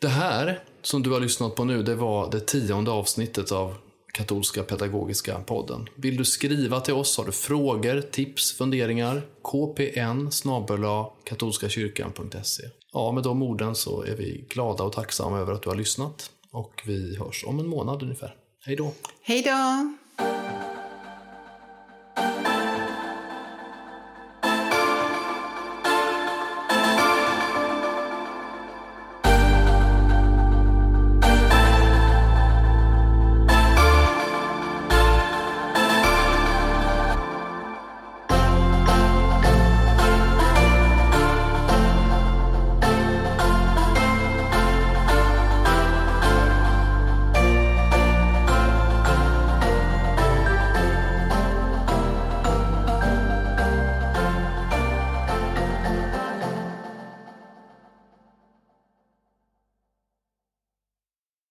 [0.01, 3.75] Det här som du har lyssnat på nu, det var det tionde avsnittet av
[4.13, 5.89] Katolska Pedagogiska podden.
[5.95, 7.19] Vill du skriva till oss?
[7.19, 9.23] Har du frågor, tips, funderingar?
[9.43, 10.31] kpn
[11.25, 12.63] katolskakyrkan.se
[12.93, 16.31] Ja, med de orden så är vi glada och tacksamma över att du har lyssnat.
[16.51, 18.35] Och vi hörs om en månad ungefär.
[18.65, 18.93] Hej då!
[19.23, 19.95] Hej då!